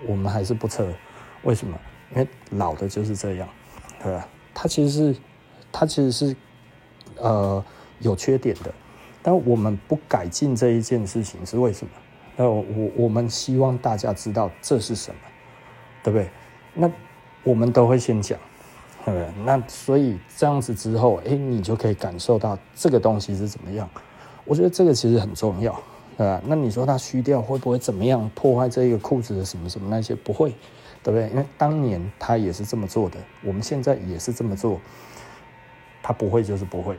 [0.04, 0.84] 我们还是不撤。
[1.42, 1.78] 为什么？
[2.14, 3.48] 因为老的就是这样，
[4.02, 4.26] 对吧？
[4.54, 5.20] 它其实是，
[5.70, 6.36] 它其实是，
[7.16, 7.62] 呃，
[8.00, 8.72] 有缺点的。
[9.22, 11.92] 但我们不改进这一件事情是为什么？
[12.36, 12.64] 那我
[12.96, 15.20] 我们希望大家知道这是什么，
[16.02, 16.30] 对不对？
[16.72, 16.90] 那
[17.42, 18.38] 我们都会先讲，
[19.04, 19.28] 对不对？
[19.44, 23.88] 那所以这样子之后，哎，你就可以感受到这个东西是怎么样。
[24.44, 25.78] 我觉得这个其实很重要，
[26.16, 26.40] 对吧？
[26.46, 28.30] 那你说它虚掉会不会怎么样？
[28.34, 30.54] 破坏这个裤子的什么什么那些不会。
[31.08, 31.30] 对不对？
[31.30, 34.78] 因为当年他也是这么做的，我们现在也是这么做。
[36.02, 36.96] 他不会就是不会，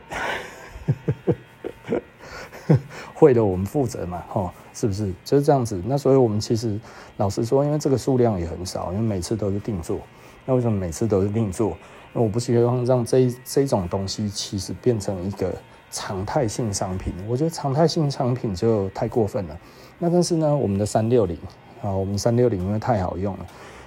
[3.14, 5.12] 会的我们负责嘛，哈，是不是？
[5.24, 5.80] 就是这样子。
[5.86, 6.78] 那所以我们其实
[7.18, 10.00] 老实说，因为这个数量也很少，因为每次都是定做。
[10.44, 11.76] 那为什么每次都是定做？
[12.12, 15.54] 那我不希望让这这种东西其实变成一个
[15.92, 17.12] 常态性商品。
[17.28, 19.56] 我觉得常态性商品就太过分了。
[19.98, 21.38] 那但是呢，我们的三六零
[21.82, 23.46] 啊，我们三六零因为太好用了。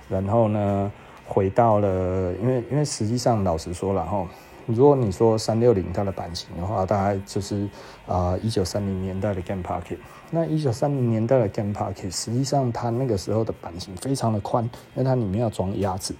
[0.10, 0.92] 然后呢，
[1.26, 4.26] 回到了，因为因为实际上老实说了哈，
[4.66, 7.68] 如果你说三六零它的版型的话，大概就是
[8.08, 9.98] 啊一九三零年代的 Game Pocket。
[10.32, 16.16] 那一九三零年代的 Game Pocket，实际上它那个时候的版型非常的宽，因为它里面要装鸭子，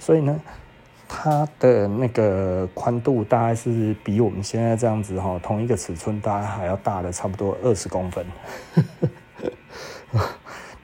[0.00, 0.40] 所以呢，
[1.08, 8.26] 它的那个宽度大概是比我们现在这样子哈，同一个尺寸大概还要大的差不多二十公分。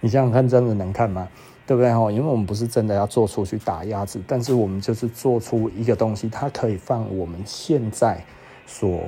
[0.00, 1.26] 你想想看，真的能看吗？
[1.68, 2.10] 对不对哈？
[2.10, 8.24] 因为我们不是真的要做出去打鸭子，但是我们就是做出一个东西，它可以放我们现在
[8.66, 9.02] 所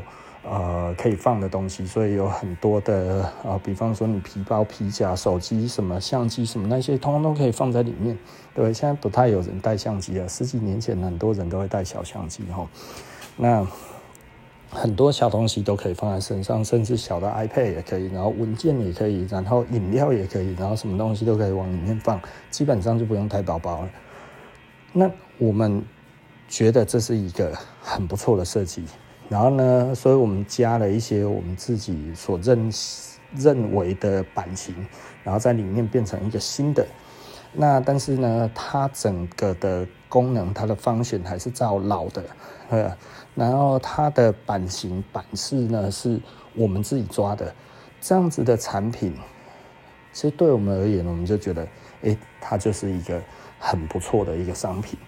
[0.44, 8.18] 呃可以放的东西，所以有很多的啊、呃，比方说你皮包、皮夹、手机、什么相机、什么那些，通通都可以放在里面。
[8.54, 12.68] 对，现在不太有人带相机了，十几年前很多人都会带小相机哈。
[13.38, 13.66] 那
[14.70, 23.90] 很多小东西都可以放在身上，甚至小的 iPad 也可以，然后文件也可以，然后饮料也可以，然后什么东西都可以往里面放，基本上就不用太薄薄了。
[24.92, 25.84] 那我们
[26.48, 27.52] 觉得这是一个
[27.82, 28.84] 很不错的设计，
[29.28, 32.70] 然后呢，所以我们加了一些我们自己所认
[33.36, 34.74] 认为的版型，
[35.24, 36.86] 然后在里面变成一个新的。
[37.52, 42.24] 那但是呢，它整个的功能，它的方选还是照老的，
[42.68, 42.96] 呃，
[43.40, 46.20] 然后它的版型版式呢是
[46.54, 47.54] 我们自己抓的，
[47.98, 49.14] 这样子的产品，
[50.12, 51.66] 其实对我们而言，我们就觉得，
[52.02, 53.18] 哎，它就是一个
[53.58, 54.98] 很不错的一个商品，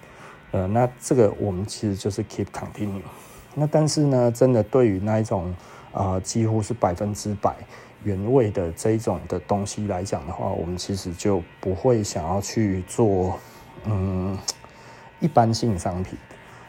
[0.53, 3.03] 呃，那这个我们其实就是 keep continue。
[3.55, 5.55] 那但是呢，真的对于那一种
[5.93, 7.55] 啊、呃，几乎是百分之百
[8.03, 13.39] 原味的这一种的东西来讲的话，我们其实就不会想要去做
[13.85, 14.39] 嗯
[15.21, 16.19] 一般性商品，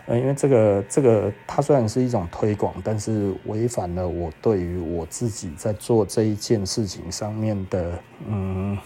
[0.06, 8.78] 呃，因为这个这个它虽然是一种推广，但是违反了我对于我自己在做这一件事情上面的嗯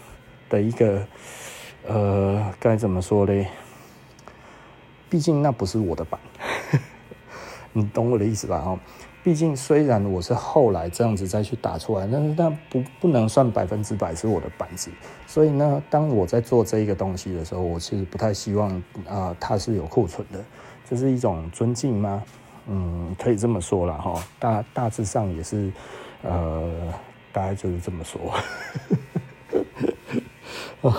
[0.47, 1.01] 的一个
[1.87, 3.47] 呃该怎么说嘞？
[5.09, 6.19] 毕竟那不是我的版。
[7.73, 8.59] 你懂我的意思吧？
[8.59, 8.79] 哈，
[9.23, 14.89] 毕竟虽然我是后来这样子再去打出来，但是那不不能算百分之百是我的板子。
[15.27, 18.69] 所以呢，当我在做这一个东西的时候，我其实不太希望
[19.07, 20.43] 啊、呃，它是有库存的，
[20.89, 22.23] 这是一种尊敬吗？
[22.67, 24.23] 嗯，可以这么说了哈。
[24.39, 25.71] 大大致上也是，
[26.23, 26.93] 呃，
[27.31, 28.33] 大概就是这么说。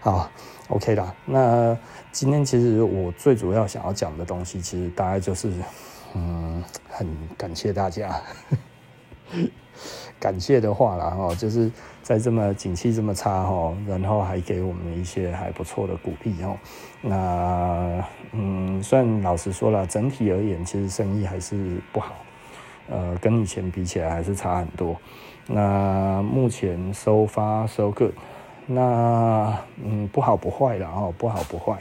[0.00, 0.30] 好
[0.68, 1.14] ，OK 啦。
[1.24, 1.76] 那
[2.12, 5.52] 今天其实我最主要想要讲的东西，其实大概就是。
[6.18, 8.18] 嗯，很感谢大家，
[10.18, 11.70] 感谢的话啦哈，就是
[12.02, 16.56] 在这么景气这么差哈，然后还给我们一些还不错的鼓励哈。
[17.02, 22.14] 那嗯，算老实说了，整体而言，其实生意还是不好，
[22.88, 24.96] 呃，跟以前比起来还是差很多。
[25.46, 28.12] 那目前 so far so good，
[28.66, 31.78] 那嗯，不好不坏了哈，不好不坏，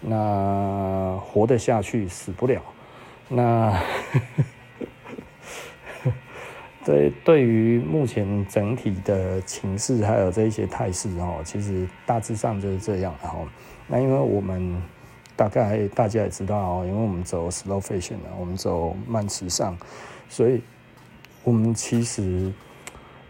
[0.00, 2.60] 那活得下去，死不了。
[3.28, 3.72] 那
[6.90, 13.14] 对，对于目前整体的情势还有这一些态势哦，其实大致上就是这样。
[13.22, 13.46] 然后，
[13.86, 14.82] 那因为我们
[15.36, 19.78] 大概大家也知道，因为我们走 slow fashion 我们走慢时尚，
[20.28, 20.60] 所以
[21.44, 22.52] 我们其实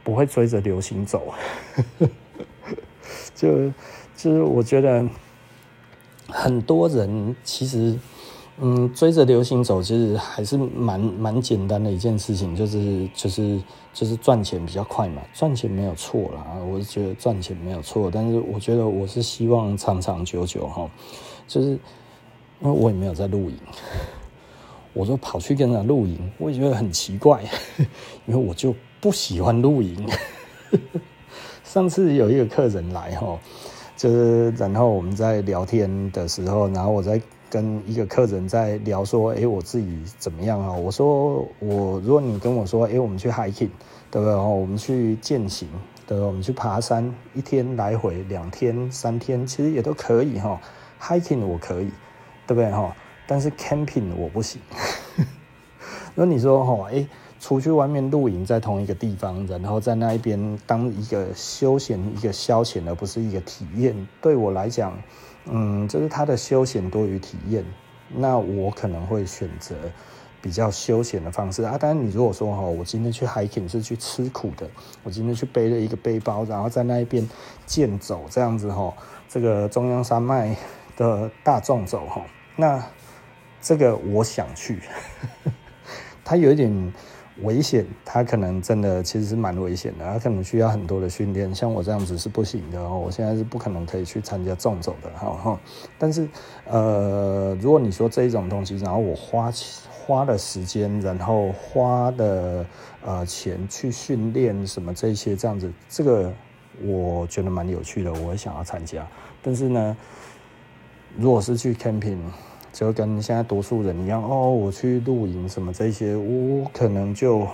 [0.02, 1.34] 不会追着流行走。
[3.36, 3.70] 就
[4.16, 5.06] 就是我觉得
[6.28, 7.98] 很多人其实。
[8.62, 13.58] 嗯，追着流行走，其实还是蛮蛮简单的一件事情，就是就是
[13.94, 20.90] 就是赚钱比较快嘛，赚钱没有错啦，我是觉得赚钱没有错，但是我觉得我是希望长长久久哈，
[21.48, 21.78] 就是因
[22.60, 23.56] 为我也没有在露营，
[24.92, 27.42] 我就跑去跟他露营，我也觉得很奇怪，
[28.28, 30.06] 因为我就不喜欢露营。
[31.64, 33.38] 上次有一个客人来哈，
[33.96, 37.18] 就是然后我们在聊天的时候，然后我在。
[37.50, 40.72] 跟一个客人在聊说，哎，我自己怎么样啊？
[40.72, 43.68] 我说我，如果你跟我说，哎，我们去 hiking，
[44.08, 44.34] 对不对？
[44.36, 45.68] 我们去健行，
[46.06, 46.26] 对不对？
[46.26, 50.60] 我们去爬山，一天来回，两天、三天，其实也都可以哈。
[51.02, 51.90] hiking 我可以，
[52.46, 52.94] 对不对哈？
[53.26, 54.60] 但是 camping 我不行。
[56.14, 57.04] 那你说哈，哎，
[57.40, 64.96] 出去外面露营在同一个地方，然后在那一边当一个休闲、一个消遣，而不是一个体验，对我来讲。
[65.46, 67.64] 嗯，就是他的休闲多于体验，
[68.08, 69.74] 那我可能会选择
[70.42, 71.76] 比较休闲的方式啊。
[71.78, 74.68] 当然，你如果说哈，我今天去 hiking 是去吃苦的，
[75.02, 77.28] 我今天去背了一个背包，然后在那一边
[77.66, 78.92] 健走这样子哈，
[79.28, 80.56] 这个中央山脉
[80.96, 82.22] 的大纵走哈，
[82.56, 82.84] 那
[83.60, 84.80] 这个我想去，
[86.24, 86.92] 他有一点。
[87.42, 91.54] 危险，他可能真的其实是蛮危险的，他可能需要很多的训练。
[91.54, 95.58] 像我这样子是不行的哦，我现在是不可能可以去参加重走的哈。
[95.98, 96.28] 但是
[96.66, 99.52] 呃，如果你说这一种东西，然后我花
[99.88, 102.66] 花了时间，然后花的
[103.04, 106.32] 呃钱去训练什么这些这样子，这个
[106.82, 109.06] 我觉得蛮有趣的，我会想要参加。
[109.42, 109.96] 但是呢，
[111.16, 112.18] 如果是去 camping。
[112.72, 117.46] 就跟现在多数人一样哦，我去露营什么这些，我可能就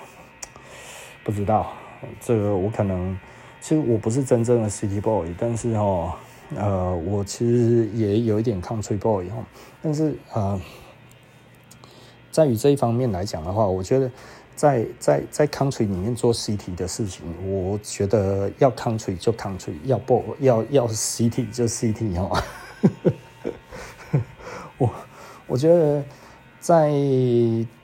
[1.24, 1.72] 不知道
[2.20, 3.18] 这个，我可能
[3.60, 6.12] 其实我不是真正的 city boy，但是哦，
[6.54, 9.36] 呃，我其实也有一点 country boy 哈，
[9.82, 10.60] 但是呃，
[12.30, 14.10] 在于这一方面来讲的话，我觉得
[14.54, 22.44] 在在在 country 里面做 city 的事情，我觉得要 country 就 country，要 boy 要要 city 就 city 哈。
[24.78, 24.90] 我
[25.46, 26.02] 我觉得，
[26.60, 26.90] 在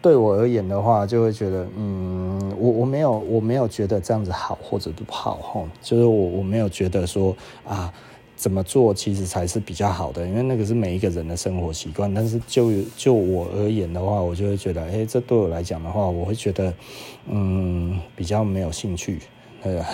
[0.00, 7.92] 对我而言的话，就会觉得，嗯，我我没有我没有觉得这样子好或者不好哈，就是我我没有觉得说啊，
[8.34, 12.12] 怎么做其实才是比较好的，因为那个是每一个人的生活习惯。
[12.12, 16.74] 但是就就我而言的话，我就会觉得，哎，这对我来讲的话，我会觉得，
[17.28, 19.20] 嗯，比较没有兴趣，
[19.62, 19.86] 对吧？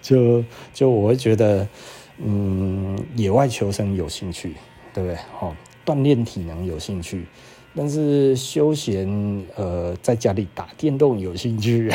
[0.00, 0.42] 就
[0.72, 1.68] 就我会觉得，
[2.16, 4.54] 嗯，野外求生有兴趣，
[4.92, 5.18] 对不对？
[5.40, 7.24] 哦，锻炼体能有兴趣，
[7.74, 9.08] 但是休闲，
[9.56, 11.90] 呃，在家里打电动有兴趣，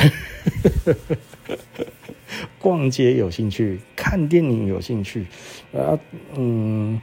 [2.60, 5.26] 逛街有兴趣，看电影有兴趣，
[5.74, 5.98] 啊，
[6.36, 7.00] 嗯，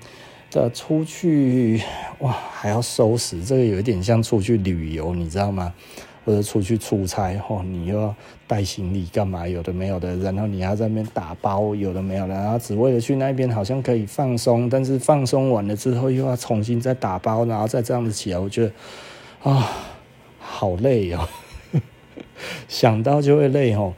[0.51, 1.80] 这出去
[2.18, 5.72] 哇还要收拾，这个有一点像出去旅游，你知道吗？
[6.25, 8.14] 或者出去出差，吼，你又要
[8.47, 9.47] 带行李干嘛？
[9.47, 18.73] 有的没有的，然后你要在那边打包，有的没有的，然后只为了去那边好像可以放松，但是放松完了之后又要重新再打包，然后再这样子起来，我觉得
[19.51, 19.68] 啊，
[20.39, 21.29] 好累哦，
[22.68, 23.93] 想到就会累哦，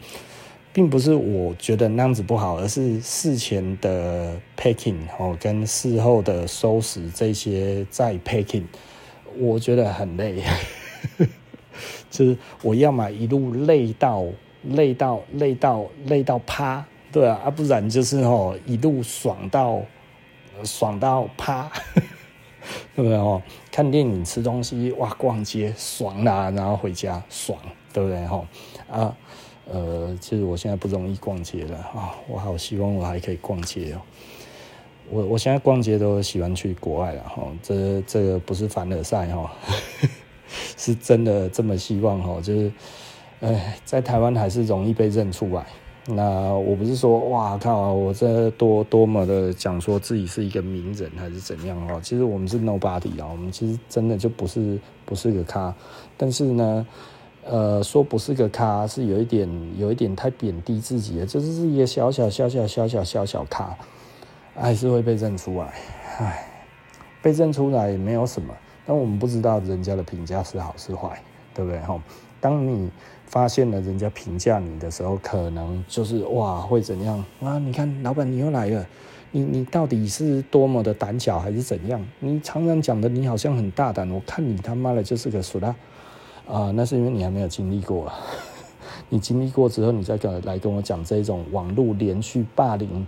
[0.72, 8.64] 并不是我觉得那样子不好，而是事前的 packing 哦，跟事后的收拾这些再 packing，
[9.38, 10.42] 我觉得很累。
[12.14, 14.24] 就是我要么一路累到
[14.62, 19.82] 累到累到累到趴，对啊，啊不然就是哦一路爽到
[20.62, 21.68] 爽到趴，
[22.94, 23.42] 对不对哦？
[23.72, 27.58] 看电影、吃东西，哇，逛街爽啦，然后回家爽，
[27.92, 28.46] 对不对哈？
[28.88, 29.16] 啊，
[29.68, 34.00] 呃，其实我现在不容易逛街了啊，我好希望我还可以逛街哦。
[35.10, 39.52] 我我现在逛街都喜欢去国外了哈，这这个不是凡尔赛哈。
[40.76, 42.72] 是真的这么希望哈，就是，
[43.40, 45.66] 哎，在台湾还是容易被认出来。
[46.06, 51.98] 那我不是说哇靠，我这多多么的讲说自己是一个名人还是怎样哦？
[52.02, 55.74] 其实我们是 nobody 啊，我们其实真的就不是不是个咖。
[56.18, 56.86] 但是呢，
[57.46, 59.48] 呃，说不是个咖是有一点
[59.78, 63.74] 有一点太贬低自己了，就是是一个小小小小小小小小咖，
[64.54, 65.72] 还是会被认出来。
[66.18, 66.46] 哎，
[67.22, 68.54] 被认出来也没有什么。
[68.86, 71.20] 但我们不知道人家的评价是好是坏，
[71.54, 71.80] 对不对？
[71.80, 72.00] 哈，
[72.40, 72.90] 当你
[73.26, 77.58] 发现了人家评价你的时候，可能就是哇，会怎样啊？
[77.58, 78.86] 你看，老板你又来了，
[79.30, 82.00] 你你到底是多么的胆小还是怎样？
[82.20, 85.74] 你常常讲的你好像很大胆，我看你他妈的就是个俗啦
[86.46, 86.70] 啊！
[86.74, 88.12] 那是因为你还没有经历过，
[89.08, 93.06] 你经历过之后，你再跟来跟我讲这种网络连续霸凌。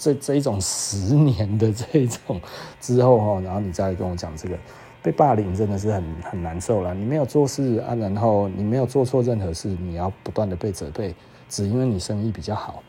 [0.00, 2.40] 这这一种十年的这一种
[2.80, 4.58] 之后哈，然后你再跟我讲这个
[5.02, 6.94] 被霸凌真的是很很难受了。
[6.94, 11.14] 你没有做事啊，然后你没有做错任何事，你要不断的被责备，
[11.50, 12.82] 只因为你生意比较好，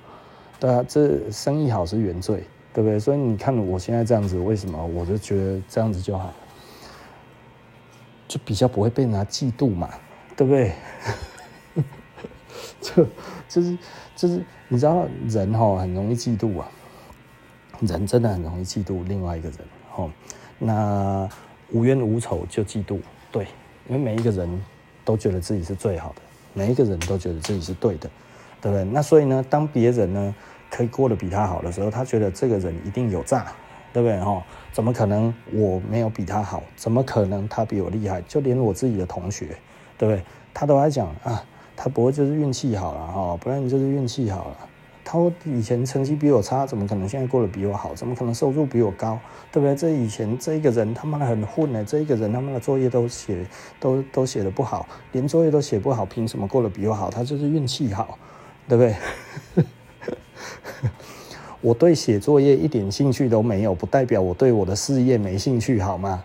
[0.57, 2.97] 对啊，这生意好是原罪，对不对？
[2.97, 6.33] 所以你看我现在这样子，为什么我就觉得这样子就好，
[8.25, 9.89] 就比较不会被人家嫉妒嘛，
[10.37, 10.71] 对不对？
[12.79, 13.05] 就
[13.49, 13.77] 就是
[14.15, 16.71] 就是你知道人哈很容易嫉妒啊。
[17.81, 19.57] 人真的很容易嫉妒另外一个人，
[19.89, 20.09] 吼，
[20.57, 21.27] 那
[21.71, 22.99] 无冤无仇就嫉妒，
[23.31, 23.45] 对，
[23.89, 24.63] 因为每一个人
[25.03, 26.21] 都觉得自己是最好的，
[26.53, 28.09] 每一个人都觉得自己是对的，
[28.61, 28.83] 对不对？
[28.85, 30.35] 那所以呢，当别人呢
[30.69, 33.47] 可以过得比他好的时候，他觉得这个人一定有诈，
[33.91, 34.19] 对不对？
[34.19, 36.61] 吼，怎么可能我没有比他好？
[36.75, 38.21] 怎么可能他比我厉害？
[38.27, 39.57] 就连我自己的同学，
[39.97, 40.23] 对不对？
[40.53, 41.43] 他都在讲啊，
[41.75, 44.57] 他不会就是运气好了，哈，不然你就是运气好了。
[45.03, 47.93] 他以前成绩比我差，怎么可能现在过得比我好？
[47.95, 49.19] 怎么可能收入比我高？
[49.51, 49.75] 对不对？
[49.75, 53.45] 这以前这一个人他妈的很混呢，这一个人他妈的作业都写
[53.79, 57.09] 都都写得不好，连作业都写不好，凭什么过得比我好？
[57.09, 58.17] 他就是运气好，
[58.67, 58.95] 对不对？
[61.61, 66.23] 我对写作业一点兴趣都没有，不代表我对我的事业没兴趣，好吗？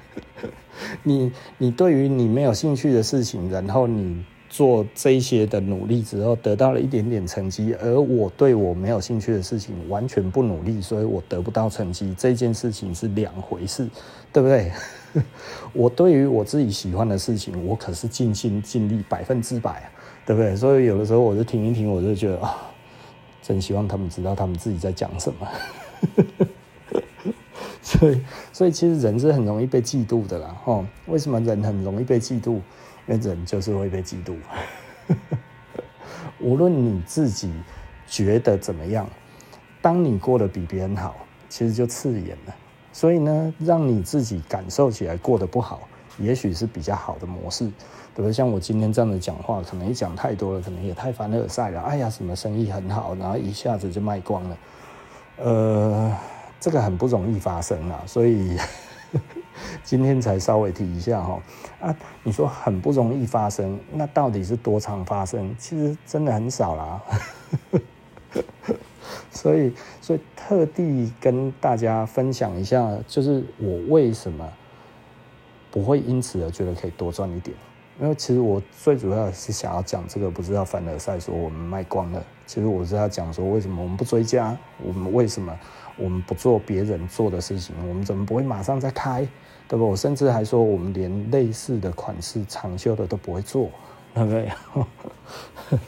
[1.02, 4.24] 你你对于你没有兴趣的事情，然后你。
[4.58, 12.12] 做这一些的努力之后，得到了一点点成绩，而我对我没有兴趣的事情完全不努力，所以我得不到成绩。
[12.18, 13.88] 这件事情是两回事，
[14.32, 14.72] 对不对？
[15.72, 19.88] 我对于我自己喜欢的事情，我可是尽心尽力百分之百，
[20.26, 20.56] 对不对？
[20.56, 22.56] 所以有的时候我就听一听，我就觉得啊，
[23.40, 25.46] 真希望他们知道他们自己在讲什么。
[27.80, 28.20] 所以，
[28.52, 30.54] 所以其实人是很容易被嫉妒的啦。
[30.64, 32.58] 哦，为什么人很容易被嫉妒？
[33.08, 34.36] 因为人就是会被嫉妒，
[36.38, 37.50] 无论你自己
[38.06, 39.08] 觉得怎么样，
[39.80, 41.16] 当你过得比别人好，
[41.48, 42.54] 其实就刺眼了。
[42.92, 45.88] 所以呢，让你自己感受起来过得不好，
[46.18, 47.64] 也许是比较好的模式，
[48.14, 48.32] 对不对？
[48.32, 51.80] 像我今天这样的讲话，可能一讲太多了，可能也太凡尔赛了。
[51.80, 54.58] 哎呀，什么生意很好，然后一下子就卖光了，
[55.36, 56.14] 呃，
[56.60, 58.58] 这个很不容易发生啊，所以。
[59.82, 61.40] 今天才稍微提一下哈
[61.80, 65.54] 啊，你说很不容易发生，那到底是多常发生？
[65.58, 67.02] 其实真的很少啦。
[69.30, 74.46] 所以，所以特地跟大家分享一下，就是我为什么
[75.70, 77.56] 不会因此而觉得可以多赚一点。
[78.00, 82.22] 因为其实我最主要是想要讲这个，不是要凡尔赛说我们卖光了。
[82.46, 84.56] 其实我是要讲说，为什么我们不追加？
[84.84, 85.58] 我们为什么
[85.98, 87.74] 我们不做别人做的事情？
[87.88, 89.26] 我们怎么不会马上再开？
[89.68, 89.86] 对不？
[89.86, 93.68] 我甚至还说，我们连类似的款式长袖的都不会做，
[94.14, 94.50] 对不对？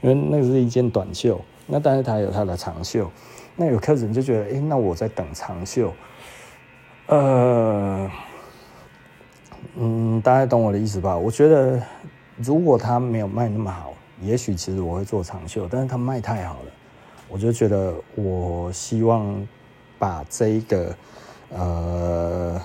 [0.00, 3.10] 因为那个是一件短袖，那但是它有它的长袖。
[3.56, 5.92] 那有客人就觉得，哎，那我在等长袖。
[7.06, 8.10] 呃，
[9.76, 11.16] 嗯，大家懂我的意思吧？
[11.16, 11.82] 我觉得
[12.36, 13.92] 如果他没有卖那么好，
[14.22, 16.70] 也许其实我会做长袖，但是他卖太好了，
[17.28, 19.46] 我就觉得我希望
[19.98, 20.94] 把这一个
[21.50, 22.62] 呃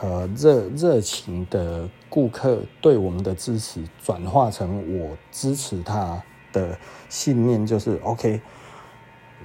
[0.00, 6.22] 呃热热情的顾客对我们的支持转化成我支持他
[6.52, 6.78] 的
[7.08, 8.40] 信念，就是 OK，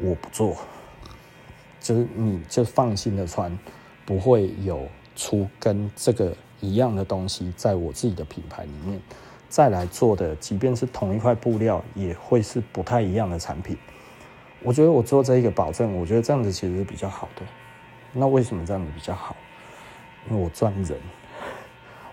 [0.01, 0.55] 我不做。
[1.79, 3.57] 就是你就放心的穿，
[4.05, 4.85] 不会有
[5.15, 8.99] 出跟这个一样的东西在我自己的品牌里面
[9.47, 13.77] 再来做的，即便是同一块布料，也会是不太一样的产品。
[14.63, 17.41] 我觉得我做这一个保证，我觉得这样子其实是比较好的。
[18.13, 19.35] 那为什么这样子比较好？
[20.29, 20.97] 因为我赚人，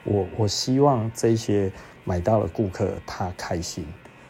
[0.04, 1.70] 我我希望这些
[2.04, 3.86] 买到的顾客他开心，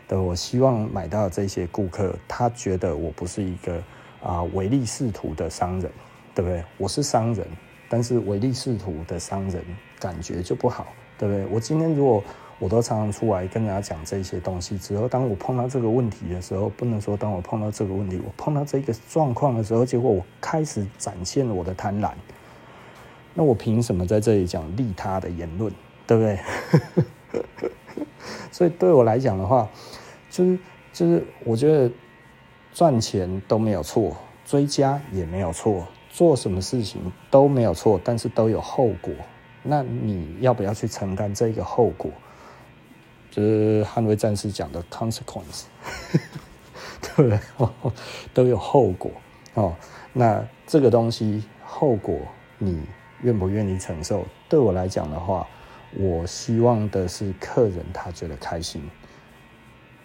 [0.08, 3.82] 对，我希望买到这些顾客他觉得我不是一个。
[4.24, 5.92] 啊，唯利是图的商人，
[6.34, 6.64] 对不对？
[6.78, 7.46] 我是商人，
[7.90, 9.62] 但是唯利是图的商人
[10.00, 10.86] 感觉就不好，
[11.18, 11.44] 对不对？
[11.50, 12.24] 我今天如果
[12.64, 22.12] 我都常常出来跟人家讲这些东西之后，当我碰到这个问题的时候，不能说当我碰到这个问题，我碰到这个状况的时候，结果我开始展现了我的贪婪，
[23.34, 25.70] 那我凭什么在这里讲利他的言论，
[26.06, 26.38] 对不对？
[28.50, 29.68] 所以对我来讲的话，
[30.30, 30.58] 就是
[30.92, 31.90] 就是我觉得。
[32.72, 37.00] 赚钱都没有错，追加也没有错，做什么事情
[37.30, 39.14] 都没有错，但是都有后果。
[39.62, 42.10] 那你要不要去承担这个后果？
[43.34, 45.64] 就是捍卫战士讲的 consequence，
[47.02, 47.40] 对不对？
[48.32, 49.10] 都有后果
[49.54, 49.74] 哦。
[50.12, 52.16] 那这个东西后果
[52.58, 52.80] 你
[53.22, 54.24] 愿不愿意承受？
[54.48, 55.44] 对我来讲的话，
[55.96, 58.88] 我希望的是客人他觉得开心，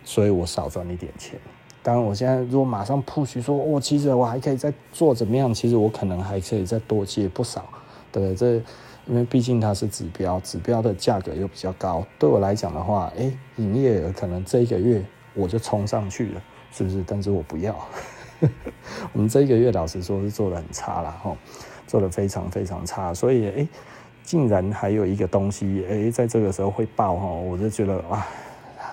[0.04, 1.40] 所以我少赚一点钱。
[1.84, 5.54] 当然，我现在如果马上 push 说，我、其实我还可以再做怎么样？
[5.54, 7.70] 其实我可能还可以再多接不少，
[8.12, 8.60] 对，这
[9.10, 12.06] 因为毕竟它是指标，指标的价格又比较高。
[12.18, 15.04] 对我来讲的话，哎，营业额可能这一个月
[15.34, 16.42] 我就冲上去了，
[16.72, 17.04] 是不是？
[17.06, 17.76] 但是我不要。
[19.12, 21.36] 我们这一个月老实说是做得很差了哈，
[21.88, 23.14] 做得非常非常差。
[23.14, 23.68] 所以哎，
[24.24, 28.26] 竟然还有一个东西哎，在这个时候会爆哈，我就觉得哇，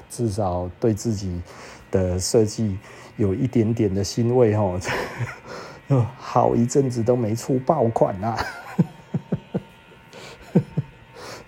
[0.09, 1.41] 至少对自己。
[1.89, 2.77] 的设计
[3.17, 4.79] 有一点点的欣慰哦，
[6.19, 8.37] 好一阵子都没出爆款啊，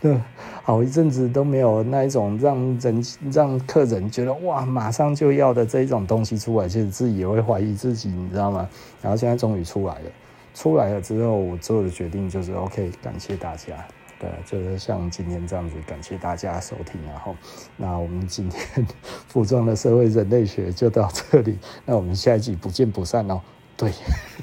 [0.63, 8.69] 好一阵子都没有那一种让人让客人觉得哇马上就要的这一种东西出来，其实自己也会怀疑自己，你知道吗？
[9.03, 10.11] 然后现在终于出来了，
[10.55, 13.87] 出来了之后，我做的决定就是 OK，感谢大家。
[14.21, 17.37] 对，就是像今天这样子，感谢大家收听，然后，
[17.77, 18.85] 那我们今天
[19.29, 23.41] 服装的社会人类学就到这里，那我们下一集不见不散哦。
[23.77, 23.93] 对，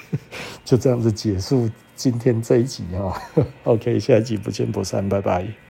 [0.64, 3.16] 就这样子结束今天这一集哦。
[3.64, 5.56] OK，下一集不见不散，拜拜。